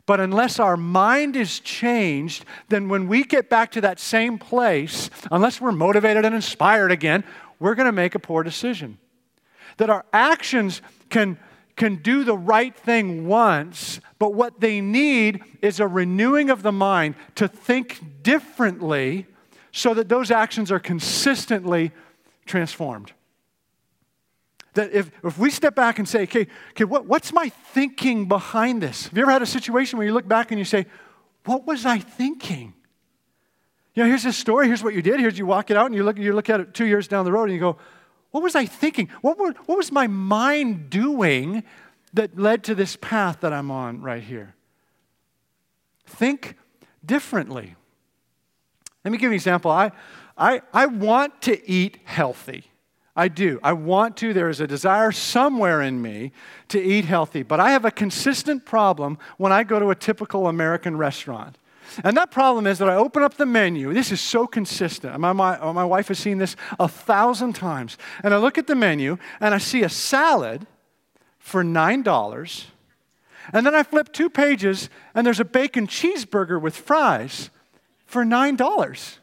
But 0.05 0.19
unless 0.19 0.59
our 0.59 0.77
mind 0.77 1.35
is 1.35 1.59
changed, 1.59 2.45
then 2.69 2.89
when 2.89 3.07
we 3.07 3.23
get 3.23 3.49
back 3.49 3.71
to 3.71 3.81
that 3.81 3.99
same 3.99 4.37
place, 4.37 5.09
unless 5.31 5.59
we're 5.59 5.71
motivated 5.71 6.25
and 6.25 6.35
inspired 6.35 6.91
again, 6.91 7.23
we're 7.59 7.75
going 7.75 7.87
to 7.87 7.91
make 7.91 8.13
a 8.13 8.19
poor 8.19 8.43
decision. 8.43 8.99
That 9.77 9.89
our 9.89 10.05
actions 10.13 10.81
can, 11.09 11.39
can 11.75 11.97
do 11.97 12.23
the 12.23 12.37
right 12.37 12.75
thing 12.75 13.27
once, 13.27 13.99
but 14.19 14.33
what 14.33 14.59
they 14.59 14.79
need 14.79 15.41
is 15.61 15.79
a 15.79 15.87
renewing 15.87 16.49
of 16.49 16.61
the 16.61 16.71
mind 16.71 17.15
to 17.35 17.47
think 17.47 18.21
differently 18.21 19.25
so 19.71 19.93
that 19.95 20.07
those 20.07 20.29
actions 20.29 20.71
are 20.71 20.79
consistently 20.79 21.91
transformed. 22.45 23.11
That 24.75 24.93
if, 24.93 25.09
if 25.23 25.37
we 25.37 25.49
step 25.49 25.75
back 25.75 25.99
and 25.99 26.07
say, 26.07 26.23
okay, 26.23 26.47
okay 26.71 26.83
what, 26.83 27.05
what's 27.05 27.33
my 27.33 27.49
thinking 27.49 28.27
behind 28.27 28.81
this? 28.81 29.05
Have 29.07 29.17
you 29.17 29.23
ever 29.23 29.31
had 29.31 29.41
a 29.41 29.47
situation 29.47 29.97
where 29.97 30.05
you 30.05 30.13
look 30.13 30.27
back 30.27 30.51
and 30.51 30.59
you 30.59 30.65
say, 30.65 30.85
what 31.45 31.65
was 31.65 31.85
I 31.85 31.99
thinking? 31.99 32.73
You 33.93 34.03
know, 34.03 34.09
here's 34.09 34.23
this 34.23 34.37
story, 34.37 34.67
here's 34.67 34.83
what 34.83 34.93
you 34.93 35.01
did, 35.01 35.19
here's 35.19 35.37
you 35.37 35.45
walk 35.45 35.71
it 35.71 35.77
out 35.77 35.85
and 35.85 35.95
you 35.95 36.03
look, 36.03 36.17
you 36.17 36.33
look 36.33 36.49
at 36.49 36.59
it 36.59 36.73
two 36.73 36.85
years 36.85 37.07
down 37.07 37.25
the 37.25 37.31
road 37.31 37.45
and 37.45 37.53
you 37.53 37.59
go, 37.59 37.77
what 38.31 38.43
was 38.43 38.53
I 38.53 38.65
thinking? 38.65 39.09
What, 39.21 39.39
were, 39.39 39.53
what 39.65 39.77
was 39.77 39.93
my 39.93 40.07
mind 40.07 40.89
doing 40.89 41.63
that 42.13 42.37
led 42.37 42.65
to 42.65 42.75
this 42.75 42.97
path 42.97 43.39
that 43.41 43.53
I'm 43.53 43.71
on 43.71 44.01
right 44.01 44.21
here? 44.21 44.55
Think 46.05 46.57
differently. 47.05 47.75
Let 49.05 49.11
me 49.11 49.17
give 49.17 49.23
you 49.23 49.29
an 49.29 49.35
example. 49.35 49.71
I, 49.71 49.91
I, 50.37 50.61
I 50.73 50.87
want 50.87 51.41
to 51.43 51.69
eat 51.69 51.99
healthy. 52.03 52.65
I 53.15 53.29
do. 53.29 53.59
I 53.63 53.73
want 53.73 54.17
to. 54.17 54.33
There 54.33 54.49
is 54.49 54.59
a 54.59 54.67
desire 54.67 55.11
somewhere 55.11 55.81
in 55.81 56.01
me 56.01 56.33
to 56.67 56.81
eat 56.81 57.05
healthy. 57.05 57.43
But 57.43 57.59
I 57.59 57.71
have 57.71 57.85
a 57.85 57.91
consistent 57.91 58.65
problem 58.65 59.17
when 59.37 59.53
I 59.53 59.63
go 59.63 59.79
to 59.79 59.89
a 59.89 59.95
typical 59.95 60.47
American 60.47 60.97
restaurant. 60.97 61.57
And 62.03 62.17
that 62.17 62.31
problem 62.31 62.67
is 62.67 62.79
that 62.79 62.89
I 62.89 62.95
open 62.95 63.23
up 63.23 63.35
the 63.35 63.45
menu. 63.45 63.93
This 63.93 64.11
is 64.11 64.19
so 64.19 64.47
consistent. 64.47 65.17
My, 65.19 65.31
my, 65.31 65.57
oh, 65.59 65.71
my 65.71 65.85
wife 65.85 66.09
has 66.09 66.19
seen 66.19 66.39
this 66.39 66.57
a 66.77 66.89
thousand 66.89 67.53
times. 67.53 67.97
And 68.23 68.33
I 68.33 68.37
look 68.37 68.57
at 68.57 68.67
the 68.67 68.75
menu 68.75 69.17
and 69.39 69.53
I 69.53 69.59
see 69.59 69.83
a 69.83 69.89
salad 69.89 70.67
for 71.39 71.63
$9. 71.63 72.65
And 73.53 73.65
then 73.65 73.75
I 73.75 73.83
flip 73.83 74.11
two 74.11 74.29
pages 74.29 74.89
and 75.13 75.25
there's 75.25 75.39
a 75.39 75.45
bacon 75.45 75.87
cheeseburger 75.87 76.59
with 76.59 76.75
fries 76.75 77.49
for 78.05 78.25
$9. 78.25 79.17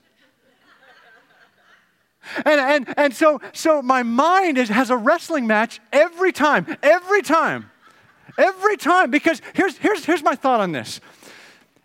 And, 2.45 2.61
and, 2.61 2.95
and 2.97 3.15
so, 3.15 3.41
so 3.53 3.83
my 3.83 4.03
mind 4.03 4.59
is, 4.59 4.69
has 4.69 4.91
a 4.91 4.97
wrestling 4.97 5.47
match 5.47 5.81
every 5.93 6.33
time, 6.33 6.67
every 6.83 7.23
time, 7.23 7.71
every 8.39 8.77
time. 8.77 9.11
Because 9.11 9.43
here's, 9.55 9.77
here's, 9.79 10.05
here's 10.05 10.23
my 10.23 10.35
thought 10.35 10.61
on 10.61 10.73
this. 10.73 11.01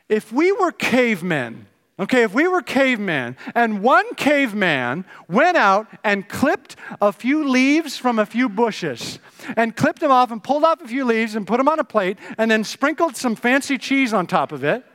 If 0.10 0.32
we 0.32 0.52
were 0.52 0.71
cavemen, 0.71 1.65
okay, 2.00 2.23
if 2.23 2.34
we 2.34 2.47
were 2.47 2.62
cavemen 2.62 3.36
and 3.56 3.82
one 3.82 4.13
caveman 4.15 5.04
went 5.28 5.58
out 5.58 5.88
and 6.04 6.30
clipped 6.30 6.76
a 7.02 7.12
few 7.12 7.47
leaves 7.47 7.97
from 7.97 8.19
a 8.19 8.26
few 8.26 8.47
bushes 8.47 9.19
and 9.56 9.76
clipped 9.76 10.00
them 10.00 10.12
off 10.12 10.32
and 10.32 10.43
pulled 10.43 10.63
off 10.63 10.82
a 10.82 10.88
few 10.88 11.04
leaves 11.04 11.36
and 11.36 11.47
put 11.47 11.58
them 11.58 11.67
on 11.67 11.80
a 11.80 11.84
plate 11.84 12.17
and 12.38 12.50
then 12.50 12.63
sprinkled 12.63 13.17
some 13.17 13.36
fancy 13.36 13.78
cheese 13.78 14.13
on 14.13 14.28
top 14.28 14.52
of 14.52 14.63
it, 14.63 14.86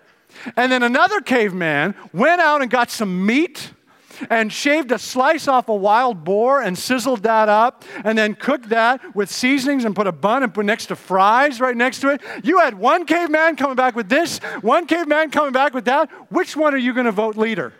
and 0.57 0.73
then 0.73 0.83
another 0.83 1.21
caveman 1.21 1.95
went 2.13 2.41
out 2.41 2.63
and 2.63 2.71
got 2.71 2.91
some 2.91 3.27
meat 3.27 3.73
and 4.31 4.53
shaved 4.53 4.93
a 4.93 4.99
slice 4.99 5.49
off 5.49 5.69
a 5.69 5.75
wild 5.75 6.25
boar 6.25 6.63
and 6.63 6.77
sizzled 6.77 7.23
that 7.23 7.49
up 7.49 7.85
and 8.05 8.17
then 8.17 8.35
cooked 8.35 8.69
that 8.71 9.15
with 9.15 9.31
seasonings 9.31 9.85
and 9.85 9.95
put 9.95 10.07
a 10.07 10.13
bun 10.13 10.43
and 10.43 10.53
put 10.53 10.65
next 10.65 10.87
to 10.87 10.97
fries 10.97 11.61
right 11.61 11.77
next 11.77 12.01
to 12.01 12.11
it. 12.11 12.21
You 12.43 12.59
had 12.59 12.79
one 12.79 13.07
caveman 13.07 13.57
coming 13.57 13.77
back 13.77 13.97
with 13.97 14.09
this, 14.09 14.39
one 14.61 14.87
caveman 14.87 15.31
coming 15.31 15.53
back 15.53 15.75
with 15.75 15.85
that. 15.87 16.11
Which 16.31 16.57
one 16.57 16.75
are 16.75 16.79
you 16.79 16.93
going 16.93 17.07
to 17.07 17.13
vote 17.13 17.37
leader? 17.37 17.73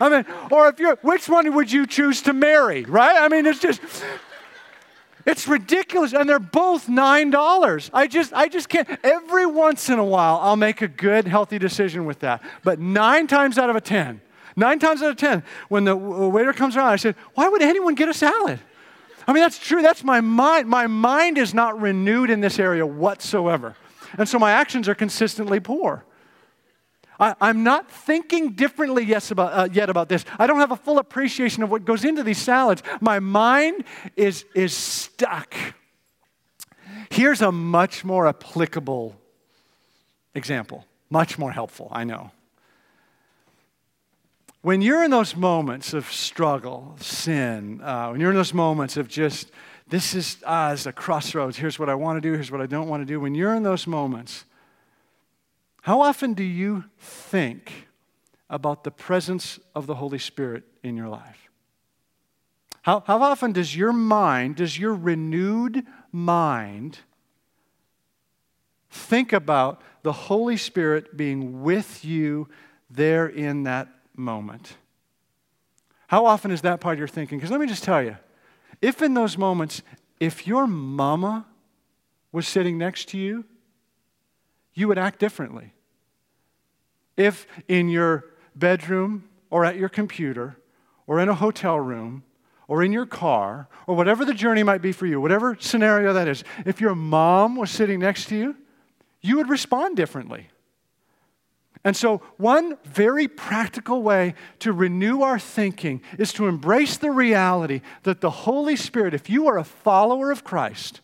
I 0.00 0.08
mean, 0.08 0.26
or 0.50 0.68
if 0.68 0.78
you're, 0.78 0.96
which 0.96 1.28
one 1.28 1.54
would 1.54 1.70
you 1.70 1.86
choose 1.86 2.22
to 2.22 2.32
marry, 2.32 2.84
right? 2.84 3.16
I 3.16 3.28
mean, 3.28 3.46
it's 3.46 3.60
just, 3.60 3.80
it's 5.24 5.46
ridiculous. 5.48 6.12
And 6.12 6.28
they're 6.28 6.38
both 6.38 6.88
$9. 6.88 7.90
I 7.92 8.06
just, 8.06 8.32
I 8.32 8.48
just 8.48 8.68
can't. 8.68 8.88
Every 9.02 9.46
once 9.46 9.88
in 9.88 9.98
a 9.98 10.04
while, 10.04 10.38
I'll 10.42 10.56
make 10.56 10.82
a 10.82 10.88
good, 10.88 11.26
healthy 11.26 11.58
decision 11.58 12.04
with 12.04 12.20
that. 12.20 12.42
But 12.62 12.80
nine 12.80 13.26
times 13.26 13.56
out 13.56 13.70
of 13.70 13.76
a 13.76 13.80
10, 13.80 14.20
Nine 14.56 14.78
times 14.78 15.02
out 15.02 15.10
of 15.10 15.16
ten, 15.16 15.42
when 15.68 15.84
the 15.84 15.96
waiter 15.96 16.52
comes 16.52 16.76
around, 16.76 16.88
I 16.88 16.96
said, 16.96 17.16
Why 17.34 17.48
would 17.48 17.62
anyone 17.62 17.94
get 17.94 18.08
a 18.08 18.14
salad? 18.14 18.60
I 19.26 19.32
mean, 19.32 19.42
that's 19.42 19.58
true. 19.58 19.82
That's 19.82 20.04
my 20.04 20.20
mind. 20.20 20.68
My 20.68 20.86
mind 20.86 21.38
is 21.38 21.54
not 21.54 21.80
renewed 21.80 22.30
in 22.30 22.40
this 22.40 22.58
area 22.58 22.86
whatsoever. 22.86 23.74
And 24.18 24.28
so 24.28 24.38
my 24.38 24.52
actions 24.52 24.88
are 24.88 24.94
consistently 24.94 25.60
poor. 25.60 26.04
I, 27.18 27.34
am 27.40 27.62
not 27.62 27.90
thinking 27.90 28.52
differently 28.52 29.04
yes 29.04 29.30
about, 29.30 29.52
uh, 29.52 29.68
yet 29.72 29.88
about 29.88 30.08
this. 30.08 30.24
I 30.38 30.46
don't 30.46 30.58
have 30.58 30.72
a 30.72 30.76
full 30.76 30.98
appreciation 30.98 31.62
of 31.62 31.70
what 31.70 31.84
goes 31.84 32.04
into 32.04 32.22
these 32.22 32.38
salads. 32.38 32.82
My 33.00 33.20
mind 33.20 33.84
is, 34.16 34.44
is 34.54 34.74
stuck. 34.74 35.54
Here's 37.10 37.40
a 37.40 37.52
much 37.52 38.04
more 38.04 38.26
applicable 38.26 39.16
example, 40.34 40.84
much 41.08 41.38
more 41.38 41.52
helpful, 41.52 41.88
I 41.92 42.04
know. 42.04 42.32
When 44.64 44.80
you're 44.80 45.04
in 45.04 45.10
those 45.10 45.36
moments 45.36 45.92
of 45.92 46.10
struggle, 46.10 46.96
sin, 46.98 47.82
uh, 47.82 48.08
when 48.08 48.18
you're 48.18 48.30
in 48.30 48.36
those 48.36 48.54
moments 48.54 48.96
of 48.96 49.08
just, 49.08 49.50
this 49.88 50.14
is 50.14 50.38
uh, 50.46 50.70
as 50.72 50.86
a 50.86 50.92
crossroads, 50.92 51.58
here's 51.58 51.78
what 51.78 51.90
I 51.90 51.94
want 51.94 52.16
to 52.16 52.22
do, 52.22 52.32
here's 52.32 52.50
what 52.50 52.62
I 52.62 52.66
don't 52.66 52.88
want 52.88 53.02
to 53.02 53.04
do, 53.04 53.20
when 53.20 53.34
you're 53.34 53.54
in 53.54 53.62
those 53.62 53.86
moments, 53.86 54.46
how 55.82 56.00
often 56.00 56.32
do 56.32 56.42
you 56.42 56.84
think 56.98 57.88
about 58.48 58.84
the 58.84 58.90
presence 58.90 59.60
of 59.74 59.86
the 59.86 59.96
Holy 59.96 60.18
Spirit 60.18 60.64
in 60.82 60.96
your 60.96 61.10
life? 61.10 61.50
How, 62.80 63.04
how 63.06 63.22
often 63.22 63.52
does 63.52 63.76
your 63.76 63.92
mind, 63.92 64.56
does 64.56 64.78
your 64.78 64.94
renewed 64.94 65.84
mind, 66.10 67.00
think 68.90 69.30
about 69.34 69.82
the 70.02 70.12
Holy 70.12 70.56
Spirit 70.56 71.18
being 71.18 71.62
with 71.62 72.02
you 72.02 72.48
there 72.88 73.26
in 73.26 73.64
that 73.64 73.88
moment. 74.16 74.76
How 76.08 76.26
often 76.26 76.50
is 76.50 76.62
that 76.62 76.80
part 76.80 76.94
of 76.94 76.98
your 76.98 77.08
thinking? 77.08 77.38
Because 77.38 77.50
let 77.50 77.60
me 77.60 77.66
just 77.66 77.84
tell 77.84 78.02
you, 78.02 78.16
if 78.80 79.02
in 79.02 79.14
those 79.14 79.38
moments, 79.38 79.82
if 80.20 80.46
your 80.46 80.66
mama 80.66 81.46
was 82.32 82.46
sitting 82.46 82.78
next 82.78 83.08
to 83.10 83.18
you, 83.18 83.44
you 84.74 84.88
would 84.88 84.98
act 84.98 85.18
differently. 85.18 85.72
If 87.16 87.46
in 87.68 87.88
your 87.88 88.24
bedroom 88.54 89.24
or 89.50 89.64
at 89.64 89.76
your 89.76 89.88
computer 89.88 90.56
or 91.06 91.20
in 91.20 91.28
a 91.28 91.34
hotel 91.34 91.78
room 91.78 92.24
or 92.66 92.82
in 92.82 92.92
your 92.92 93.06
car 93.06 93.68
or 93.86 93.94
whatever 93.94 94.24
the 94.24 94.34
journey 94.34 94.62
might 94.62 94.82
be 94.82 94.92
for 94.92 95.06
you, 95.06 95.20
whatever 95.20 95.56
scenario 95.60 96.12
that 96.12 96.28
is, 96.28 96.44
if 96.66 96.80
your 96.80 96.94
mom 96.94 97.56
was 97.56 97.70
sitting 97.70 98.00
next 98.00 98.26
to 98.26 98.36
you, 98.36 98.56
you 99.20 99.36
would 99.36 99.48
respond 99.48 99.96
differently. 99.96 100.48
And 101.84 101.94
so, 101.94 102.22
one 102.38 102.78
very 102.84 103.28
practical 103.28 104.02
way 104.02 104.34
to 104.60 104.72
renew 104.72 105.20
our 105.20 105.38
thinking 105.38 106.00
is 106.18 106.32
to 106.32 106.48
embrace 106.48 106.96
the 106.96 107.10
reality 107.10 107.82
that 108.04 108.22
the 108.22 108.30
Holy 108.30 108.74
Spirit, 108.74 109.12
if 109.12 109.28
you 109.28 109.46
are 109.48 109.58
a 109.58 109.64
follower 109.64 110.30
of 110.30 110.44
Christ, 110.44 111.02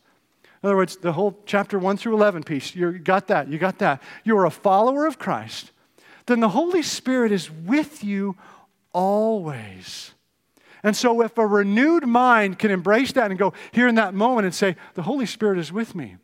in 0.63 0.67
other 0.67 0.77
words, 0.77 0.97
the 0.97 1.13
whole 1.13 1.39
chapter 1.45 1.79
1 1.79 1.99
through 1.99 2.15
11 2.15 2.45
piece, 2.45 2.75
you 2.75 2.99
got 2.99 3.29
that, 3.29 3.49
you 3.49 3.59
got 3.59 3.79
that. 3.79 4.03
You 4.25 4.37
are 4.39 4.47
a 4.47 4.51
follower 4.51 5.07
of 5.07 5.19
Christ, 5.19 5.71
then 6.25 6.41
the 6.41 6.49
Holy 6.49 6.83
Spirit 6.83 7.31
is 7.31 7.51
with 7.51 8.03
you 8.03 8.37
always. 8.93 10.13
And 10.83 10.97
so, 10.97 11.21
if 11.21 11.37
a 11.37 11.47
renewed 11.47 12.07
mind 12.07 12.59
can 12.59 12.71
embrace 12.71 13.13
that 13.13 13.31
and 13.31 13.39
go 13.39 13.53
here 13.73 13.87
in 13.87 13.97
that 13.97 14.15
moment 14.15 14.47
and 14.47 14.55
say, 14.55 14.77
The 14.95 15.03
Holy 15.03 15.27
Spirit 15.27 15.59
is 15.59 15.71
with 15.71 15.95
me, 15.95 16.17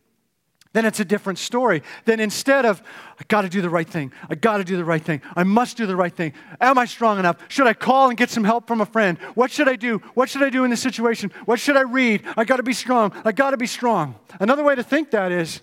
then 0.76 0.84
it's 0.84 1.00
a 1.00 1.04
different 1.04 1.38
story. 1.38 1.82
Then 2.04 2.20
instead 2.20 2.66
of, 2.66 2.82
I 3.18 3.24
got 3.28 3.42
to 3.42 3.48
do 3.48 3.62
the 3.62 3.70
right 3.70 3.88
thing, 3.88 4.12
I 4.28 4.34
got 4.34 4.58
to 4.58 4.64
do 4.64 4.76
the 4.76 4.84
right 4.84 5.02
thing, 5.02 5.22
I 5.34 5.42
must 5.42 5.78
do 5.78 5.86
the 5.86 5.96
right 5.96 6.14
thing. 6.14 6.34
Am 6.60 6.76
I 6.76 6.84
strong 6.84 7.18
enough? 7.18 7.38
Should 7.48 7.66
I 7.66 7.72
call 7.72 8.10
and 8.10 8.18
get 8.18 8.28
some 8.28 8.44
help 8.44 8.66
from 8.66 8.82
a 8.82 8.86
friend? 8.86 9.16
What 9.34 9.50
should 9.50 9.68
I 9.68 9.76
do? 9.76 9.98
What 10.14 10.28
should 10.28 10.42
I 10.42 10.50
do 10.50 10.64
in 10.64 10.70
this 10.70 10.82
situation? 10.82 11.32
What 11.46 11.58
should 11.58 11.78
I 11.78 11.82
read? 11.82 12.24
I 12.36 12.44
got 12.44 12.58
to 12.58 12.62
be 12.62 12.74
strong. 12.74 13.12
I 13.24 13.32
got 13.32 13.52
to 13.52 13.56
be 13.56 13.66
strong. 13.66 14.16
Another 14.38 14.62
way 14.62 14.74
to 14.74 14.82
think 14.82 15.12
that 15.12 15.32
is, 15.32 15.62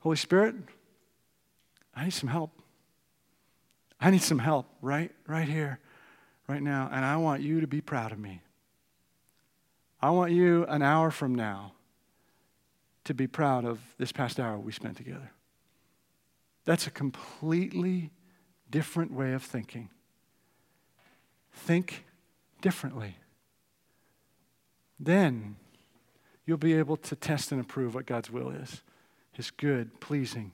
Holy 0.00 0.16
Spirit, 0.16 0.54
I 1.94 2.04
need 2.04 2.12
some 2.12 2.28
help. 2.28 2.50
I 3.98 4.10
need 4.10 4.22
some 4.22 4.38
help 4.38 4.66
right, 4.82 5.10
right 5.26 5.48
here, 5.48 5.78
right 6.48 6.62
now. 6.62 6.90
And 6.92 7.02
I 7.02 7.16
want 7.16 7.40
you 7.40 7.62
to 7.62 7.66
be 7.66 7.80
proud 7.80 8.12
of 8.12 8.18
me. 8.18 8.42
I 10.02 10.10
want 10.10 10.32
you 10.32 10.66
an 10.66 10.82
hour 10.82 11.10
from 11.10 11.34
now 11.34 11.73
to 13.04 13.14
be 13.14 13.26
proud 13.26 13.64
of 13.64 13.80
this 13.98 14.12
past 14.12 14.40
hour 14.40 14.58
we 14.58 14.72
spent 14.72 14.96
together. 14.96 15.30
That's 16.64 16.86
a 16.86 16.90
completely 16.90 18.10
different 18.70 19.12
way 19.12 19.32
of 19.32 19.42
thinking. 19.42 19.90
Think 21.52 22.04
differently. 22.60 23.16
Then 24.98 25.56
you'll 26.46 26.56
be 26.56 26.74
able 26.74 26.96
to 26.96 27.16
test 27.16 27.52
and 27.52 27.60
approve 27.60 27.94
what 27.94 28.06
God's 28.06 28.30
will 28.30 28.50
is 28.50 28.82
His 29.32 29.50
good, 29.50 30.00
pleasing, 30.00 30.52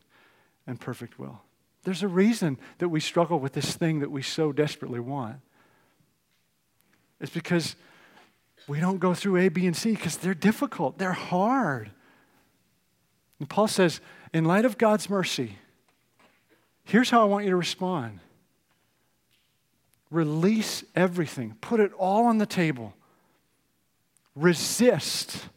and 0.67 0.81
perfect 0.81 1.19
will. 1.19 1.43
There's 1.85 2.03
a 2.03 2.09
reason 2.09 2.59
that 2.79 2.89
we 2.89 3.01
struggle 3.01 3.39
with 3.39 3.53
this 3.53 3.75
thing 3.75 4.01
that 4.01 4.11
we 4.11 4.23
so 4.23 4.53
desperately 4.53 5.01
want. 5.01 5.37
It's 7.21 7.33
because 7.33 7.77
we 8.67 8.81
don't 8.81 8.99
go 8.99 9.15
through 9.15 9.37
A, 9.37 9.49
B, 9.49 9.67
and 9.67 9.77
C 9.77 9.93
because 9.93 10.17
they're 10.17 10.35
difficult, 10.35 10.99
they're 10.99 11.13
hard. 11.13 11.91
And 13.41 13.49
Paul 13.49 13.67
says, 13.67 14.01
in 14.33 14.45
light 14.45 14.65
of 14.65 14.79
God's 14.79 15.11
mercy, 15.11 15.57
here's 16.85 17.11
how 17.11 17.23
I 17.23 17.25
want 17.25 17.45
you 17.45 17.51
to 17.51 17.57
respond 17.57 18.21
release 20.13 20.83
everything, 20.97 21.57
put 21.61 21.79
it 21.79 21.93
all 21.93 22.27
on 22.27 22.39
the 22.39 22.47
table, 22.47 22.95
resist. 24.35 25.49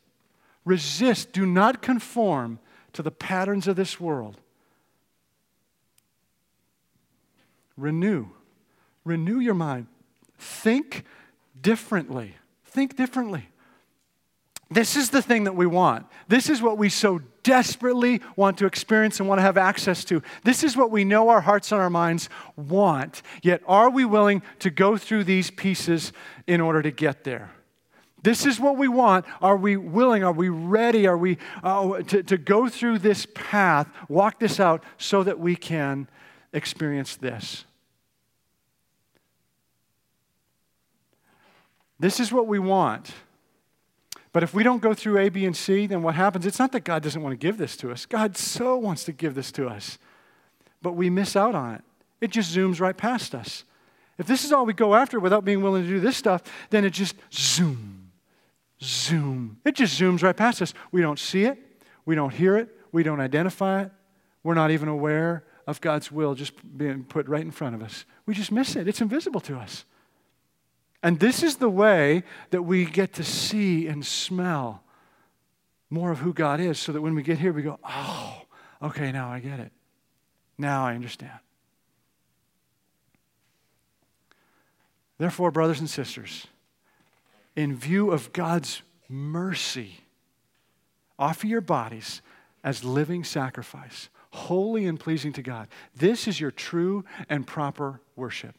Resist. 0.66 1.34
Do 1.34 1.46
not 1.46 1.82
conform 1.82 2.60
to 2.94 3.02
the 3.02 3.12
patterns 3.12 3.68
of 3.68 3.76
this 3.76 4.00
world. 4.00 4.38
Renew. 7.76 8.28
Renew 9.04 9.40
your 9.40 9.56
mind. 9.56 9.88
Think 10.38 11.04
differently. 11.60 12.36
Think 12.66 12.96
differently. 12.96 13.50
This 14.70 14.96
is 14.96 15.10
the 15.10 15.22
thing 15.22 15.44
that 15.44 15.56
we 15.56 15.66
want. 15.66 16.06
This 16.28 16.50
is 16.50 16.62
what 16.62 16.78
we 16.78 16.90
so 16.90 17.22
desperately 17.44 18.22
want 18.36 18.58
to 18.58 18.66
experience 18.66 19.20
and 19.20 19.30
want 19.30 19.40
to 19.40 19.44
have 19.44 19.58
access 19.58 20.04
to. 20.06 20.24
This 20.44 20.64
is 20.64 20.76
what 20.76 20.92
we 20.92 21.04
know 21.04 21.30
our 21.30 21.42
hearts 21.42 21.72
and 21.72 21.80
our 21.80 21.90
minds 21.90 22.30
want. 22.56 23.22
Yet, 23.42 23.62
are 23.68 23.90
we 23.90 24.06
willing 24.06 24.42
to 24.60 24.70
go 24.70 24.98
through 24.98 25.26
these 25.26 25.52
pieces 25.52 26.14
in 26.48 26.62
order 26.62 26.82
to 26.82 26.92
get 26.92 27.24
there? 27.24 27.52
This 28.24 28.46
is 28.46 28.58
what 28.60 28.78
we 28.78 28.88
want. 28.88 29.26
Are 29.42 29.58
we 29.58 29.76
willing? 29.76 30.24
Are 30.24 30.32
we 30.32 30.48
ready? 30.48 31.06
Are 31.06 31.18
we 31.18 31.38
uh, 31.62 32.02
to, 32.04 32.24
to 32.24 32.38
go 32.38 32.70
through 32.70 33.00
this 33.00 33.28
path, 33.34 33.90
walk 34.08 34.40
this 34.40 34.62
out 34.62 34.84
so 34.98 35.24
that 35.24 35.40
we 35.40 35.58
can 35.58 36.08
experience 36.54 37.18
this? 37.18 37.66
This 42.00 42.20
is 42.20 42.32
what 42.32 42.48
we 42.48 42.60
want. 42.60 43.14
But 44.34 44.42
if 44.42 44.54
we 44.54 44.64
don't 44.64 44.82
go 44.82 44.96
through 44.96 45.20
A, 45.20 45.30
B, 45.30 45.46
and 45.46 45.56
C, 45.56 45.86
then 45.86 46.02
what 46.02 46.16
happens? 46.16 46.46
It's 46.46 46.60
not 46.60 46.72
that 46.72 46.84
God 46.84 47.04
doesn't 47.04 47.22
want 47.22 47.34
to 47.34 47.38
give 47.38 47.58
this 47.58 47.78
to 47.78 47.92
us. 47.92 48.08
God 48.08 48.36
so 48.36 48.76
wants 48.76 49.04
to 49.06 49.12
give 49.12 49.36
this 49.36 49.52
to 49.54 49.68
us. 49.68 50.00
But 50.82 50.94
we 50.94 51.10
miss 51.10 51.36
out 51.36 51.54
on 51.54 51.76
it. 51.76 51.82
It 52.20 52.32
just 52.32 52.56
zooms 52.56 52.82
right 52.82 52.98
past 52.98 53.36
us. 53.36 53.64
If 54.18 54.26
this 54.26 54.44
is 54.44 54.52
all 54.52 54.66
we 54.66 54.74
go 54.74 54.96
after 54.96 55.20
without 55.20 55.46
being 55.46 55.62
willing 55.62 55.84
to 55.84 55.90
do 55.90 56.00
this 56.00 56.18
stuff, 56.18 56.44
then 56.72 56.84
it 56.84 56.92
just 56.92 57.16
zoom, 57.32 58.12
zoom. 58.82 59.60
It 59.66 59.76
just 59.76 60.00
zooms 60.00 60.24
right 60.24 60.36
past 60.36 60.62
us. 60.62 60.74
We 60.92 61.02
don't 61.02 61.20
see 61.20 61.44
it. 61.44 61.60
We 62.06 62.16
don't 62.16 62.34
hear 62.34 62.58
it. 62.58 62.76
We 62.92 63.04
don't 63.04 63.20
identify 63.20 63.84
it. 63.84 63.92
We're 64.44 64.54
not 64.56 64.72
even 64.72 64.90
aware 64.90 65.44
of 65.68 65.80
God's 65.80 66.12
will 66.12 66.36
just 66.36 66.54
being 66.78 67.04
put 67.04 67.28
right 67.28 67.42
in 67.42 67.52
front 67.52 67.76
of 67.76 67.84
us. 67.84 68.06
We 68.26 68.34
just 68.34 68.52
miss 68.52 68.76
it. 68.76 68.88
It's 68.88 69.02
invisible 69.02 69.42
to 69.42 69.58
us. 69.58 69.86
And 71.04 71.20
this 71.20 71.44
is 71.44 71.58
the 71.58 71.70
way 71.70 72.24
that 72.52 72.62
we 72.62 72.86
get 72.86 73.14
to 73.16 73.24
see 73.26 73.88
and 73.88 74.06
smell 74.06 74.82
more 75.90 76.12
of 76.12 76.20
who 76.20 76.34
God 76.34 76.62
is 76.62 76.80
so 76.80 76.94
that 76.94 77.02
when 77.02 77.14
we 77.14 77.22
get 77.22 77.38
here, 77.38 77.52
we 77.52 77.62
go, 77.62 77.78
oh, 77.84 78.42
okay, 78.82 79.12
now 79.12 79.30
I 79.30 79.40
get 79.40 79.60
it. 79.60 79.74
Now 80.58 80.86
I 80.86 80.96
understand. 80.96 81.38
Therefore, 85.18 85.52
brothers 85.52 85.82
and 85.82 85.90
sisters, 85.90 86.48
in 87.56 87.76
view 87.76 88.12
of 88.12 88.32
God's 88.32 88.82
mercy, 89.10 90.06
offer 91.20 91.48
your 91.48 91.62
bodies 91.62 92.22
as 92.64 92.84
living 92.84 93.26
sacrifice, 93.26 94.10
holy 94.32 94.86
and 94.86 95.00
pleasing 95.00 95.34
to 95.34 95.42
God. 95.42 95.68
This 95.96 96.28
is 96.28 96.40
your 96.40 96.50
true 96.50 97.04
and 97.30 97.46
proper 97.46 98.00
worship. 98.16 98.56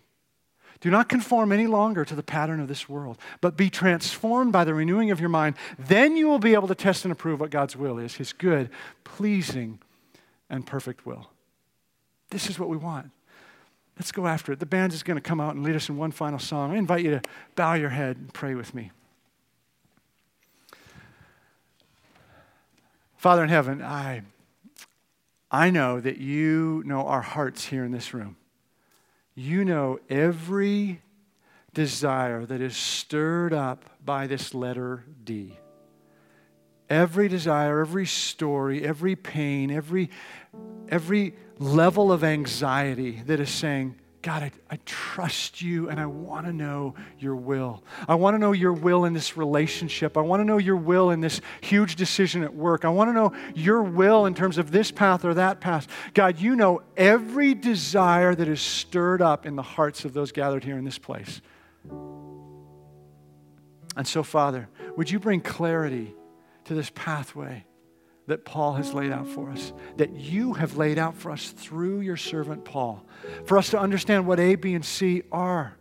Do 0.81 0.91
not 0.91 1.09
conform 1.09 1.53
any 1.53 1.67
longer 1.67 2.05
to 2.05 2.15
the 2.15 2.23
pattern 2.23 2.61
of 2.61 2.69
this 2.69 2.89
world, 2.89 3.19
but 3.41 3.57
be 3.57 3.71
transformed 3.71 4.53
by 4.53 4.65
the 4.65 4.75
renewing 4.75 5.11
of 5.11 5.21
your 5.21 5.29
mind. 5.29 5.57
Then 5.79 6.17
you 6.17 6.29
will 6.29 6.39
be 6.39 6.55
able 6.55 6.69
to 6.69 6.75
test 6.75 7.05
and 7.05 7.13
approve 7.13 7.41
what 7.41 7.51
God's 7.51 7.77
will 7.77 7.99
is 7.99 8.15
his 8.15 8.33
good, 8.33 8.71
pleasing, 9.05 9.79
and 10.51 10.67
perfect 10.67 11.07
will. 11.07 11.31
This 12.31 12.51
is 12.51 12.59
what 12.59 12.69
we 12.69 12.77
want. 12.77 13.11
Let's 13.97 14.11
go 14.11 14.27
after 14.27 14.53
it. 14.53 14.59
The 14.59 14.67
band 14.67 14.93
is 14.93 15.03
going 15.03 15.17
to 15.17 15.21
come 15.23 15.41
out 15.41 15.55
and 15.55 15.65
lead 15.65 15.77
us 15.77 15.89
in 15.89 15.97
one 15.97 16.11
final 16.11 16.39
song. 16.39 16.73
I 16.73 16.77
invite 16.77 17.05
you 17.05 17.13
to 17.13 17.23
bow 17.55 17.75
your 17.75 17.91
head 17.91 18.17
and 18.17 18.33
pray 18.35 18.55
with 18.55 18.75
me. 18.75 18.91
Father 23.17 23.43
in 23.43 23.49
heaven, 23.49 23.81
I, 23.81 24.23
I 25.51 25.71
know 25.71 26.01
that 26.01 26.19
you 26.19 26.83
know 26.85 27.07
our 27.07 27.23
hearts 27.23 27.67
here 27.67 27.85
in 27.85 27.93
this 27.93 28.13
room 28.13 28.37
you 29.35 29.65
know 29.65 29.99
every 30.09 31.01
desire 31.73 32.47
that 32.47 32.61
is 32.61 32.77
stirred 32.77 33.53
up 33.53 33.85
by 34.05 34.27
this 34.27 34.55
letter 34.55 35.05
D. 35.25 35.59
Every 36.89 37.29
desire, 37.29 37.81
every 37.81 38.07
story, 38.07 38.85
every 38.85 39.17
pain, 39.17 39.71
every, 39.71 40.11
every 40.89 41.35
level 41.59 42.13
of 42.13 42.23
anxiety 42.23 43.23
that 43.27 43.41
is 43.41 43.51
saying, 43.51 43.97
God, 44.25 44.43
I, 44.43 44.51
I 44.71 44.79
trust 44.87 45.61
you 45.61 45.91
and 45.91 46.01
I 46.01 46.07
want 46.07 46.47
to 46.47 46.53
know 46.53 46.95
your 47.19 47.37
will. 47.37 47.85
I 48.09 48.15
want 48.15 48.33
to 48.33 48.39
know 48.39 48.53
your 48.53 48.73
will 48.73 49.05
in 49.05 49.13
this 49.13 49.37
relationship. 49.37 50.17
I 50.17 50.23
want 50.23 50.41
to 50.41 50.47
know 50.47 50.57
your 50.57 50.77
will 50.77 51.11
in 51.11 51.21
this 51.21 51.43
huge 51.61 51.95
decision 51.95 52.43
at 52.43 52.55
work. 52.55 52.87
I 52.87 52.89
want 52.89 53.11
to 53.11 53.13
know 53.13 53.35
your 53.55 53.83
will 53.83 54.25
in 54.25 54.35
terms 54.35 54.57
of 54.57 54.71
this 54.71 54.91
path 54.91 55.27
or 55.27 55.35
that 55.35 55.61
path. 55.61 55.87
God, 56.15 56.39
you 56.39 56.57
know 56.57 56.81
every 56.97 57.53
desire 57.53 58.35
that 58.35 58.49
is 58.49 58.63
stirred 58.63 59.21
up 59.21 59.45
in 59.45 59.57
the 59.57 59.63
hearts 59.63 60.07
of 60.07 60.15
those 60.15 60.33
gathered 60.33 60.65
here 60.65 60.79
in 60.79 60.85
this 60.85 60.99
place. 60.99 61.43
And 63.95 64.07
so, 64.07 64.23
Father, 64.23 64.71
would 64.97 65.11
you 65.11 65.19
bring 65.19 65.43
clarity 65.43 66.15
to 66.65 66.73
this 66.73 66.91
pathway? 66.95 67.67
That 68.27 68.45
Paul 68.45 68.75
has 68.75 68.95
laid 68.95 69.13
out 69.13 69.29
for 69.29 69.51
us, 69.51 69.73
that 69.97 70.17
you 70.17 70.55
have 70.55 70.77
laid 70.77 70.99
out 70.99 71.15
for 71.15 71.31
us 71.31 71.51
through 71.51 72.01
your 72.01 72.17
servant 72.17 72.65
Paul, 72.65 73.05
for 73.45 73.59
us 73.59 73.71
to 73.71 73.79
understand 73.79 74.27
what 74.27 74.41
A, 74.41 74.55
B, 74.55 74.75
and 74.75 74.85
C 74.85 75.23
are. 75.31 75.77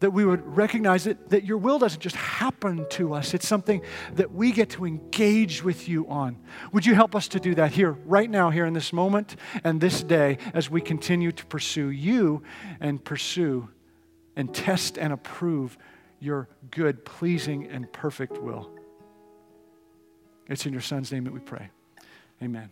That 0.00 0.10
we 0.10 0.24
would 0.24 0.44
recognize 0.56 1.04
that, 1.04 1.30
that 1.30 1.44
your 1.44 1.58
will 1.58 1.78
doesn't 1.78 2.00
just 2.00 2.16
happen 2.16 2.86
to 2.90 3.14
us, 3.14 3.34
it's 3.34 3.46
something 3.46 3.82
that 4.14 4.32
we 4.32 4.50
get 4.50 4.70
to 4.70 4.84
engage 4.84 5.62
with 5.62 5.88
you 5.88 6.08
on. 6.08 6.38
Would 6.72 6.84
you 6.84 6.96
help 6.96 7.14
us 7.14 7.28
to 7.28 7.40
do 7.40 7.54
that 7.54 7.70
here, 7.70 7.92
right 8.04 8.28
now, 8.28 8.50
here 8.50 8.66
in 8.66 8.72
this 8.72 8.92
moment 8.92 9.36
and 9.62 9.80
this 9.80 10.02
day, 10.02 10.38
as 10.54 10.68
we 10.68 10.80
continue 10.80 11.30
to 11.30 11.46
pursue 11.46 11.90
you 11.90 12.42
and 12.80 13.02
pursue 13.04 13.68
and 14.34 14.52
test 14.52 14.98
and 14.98 15.12
approve 15.12 15.78
your 16.18 16.48
good, 16.72 17.04
pleasing, 17.04 17.68
and 17.68 17.92
perfect 17.92 18.38
will? 18.38 18.72
It's 20.52 20.66
in 20.66 20.72
your 20.72 20.82
son's 20.82 21.10
name 21.10 21.24
that 21.24 21.32
we 21.32 21.40
pray. 21.40 21.70
Amen. 22.42 22.68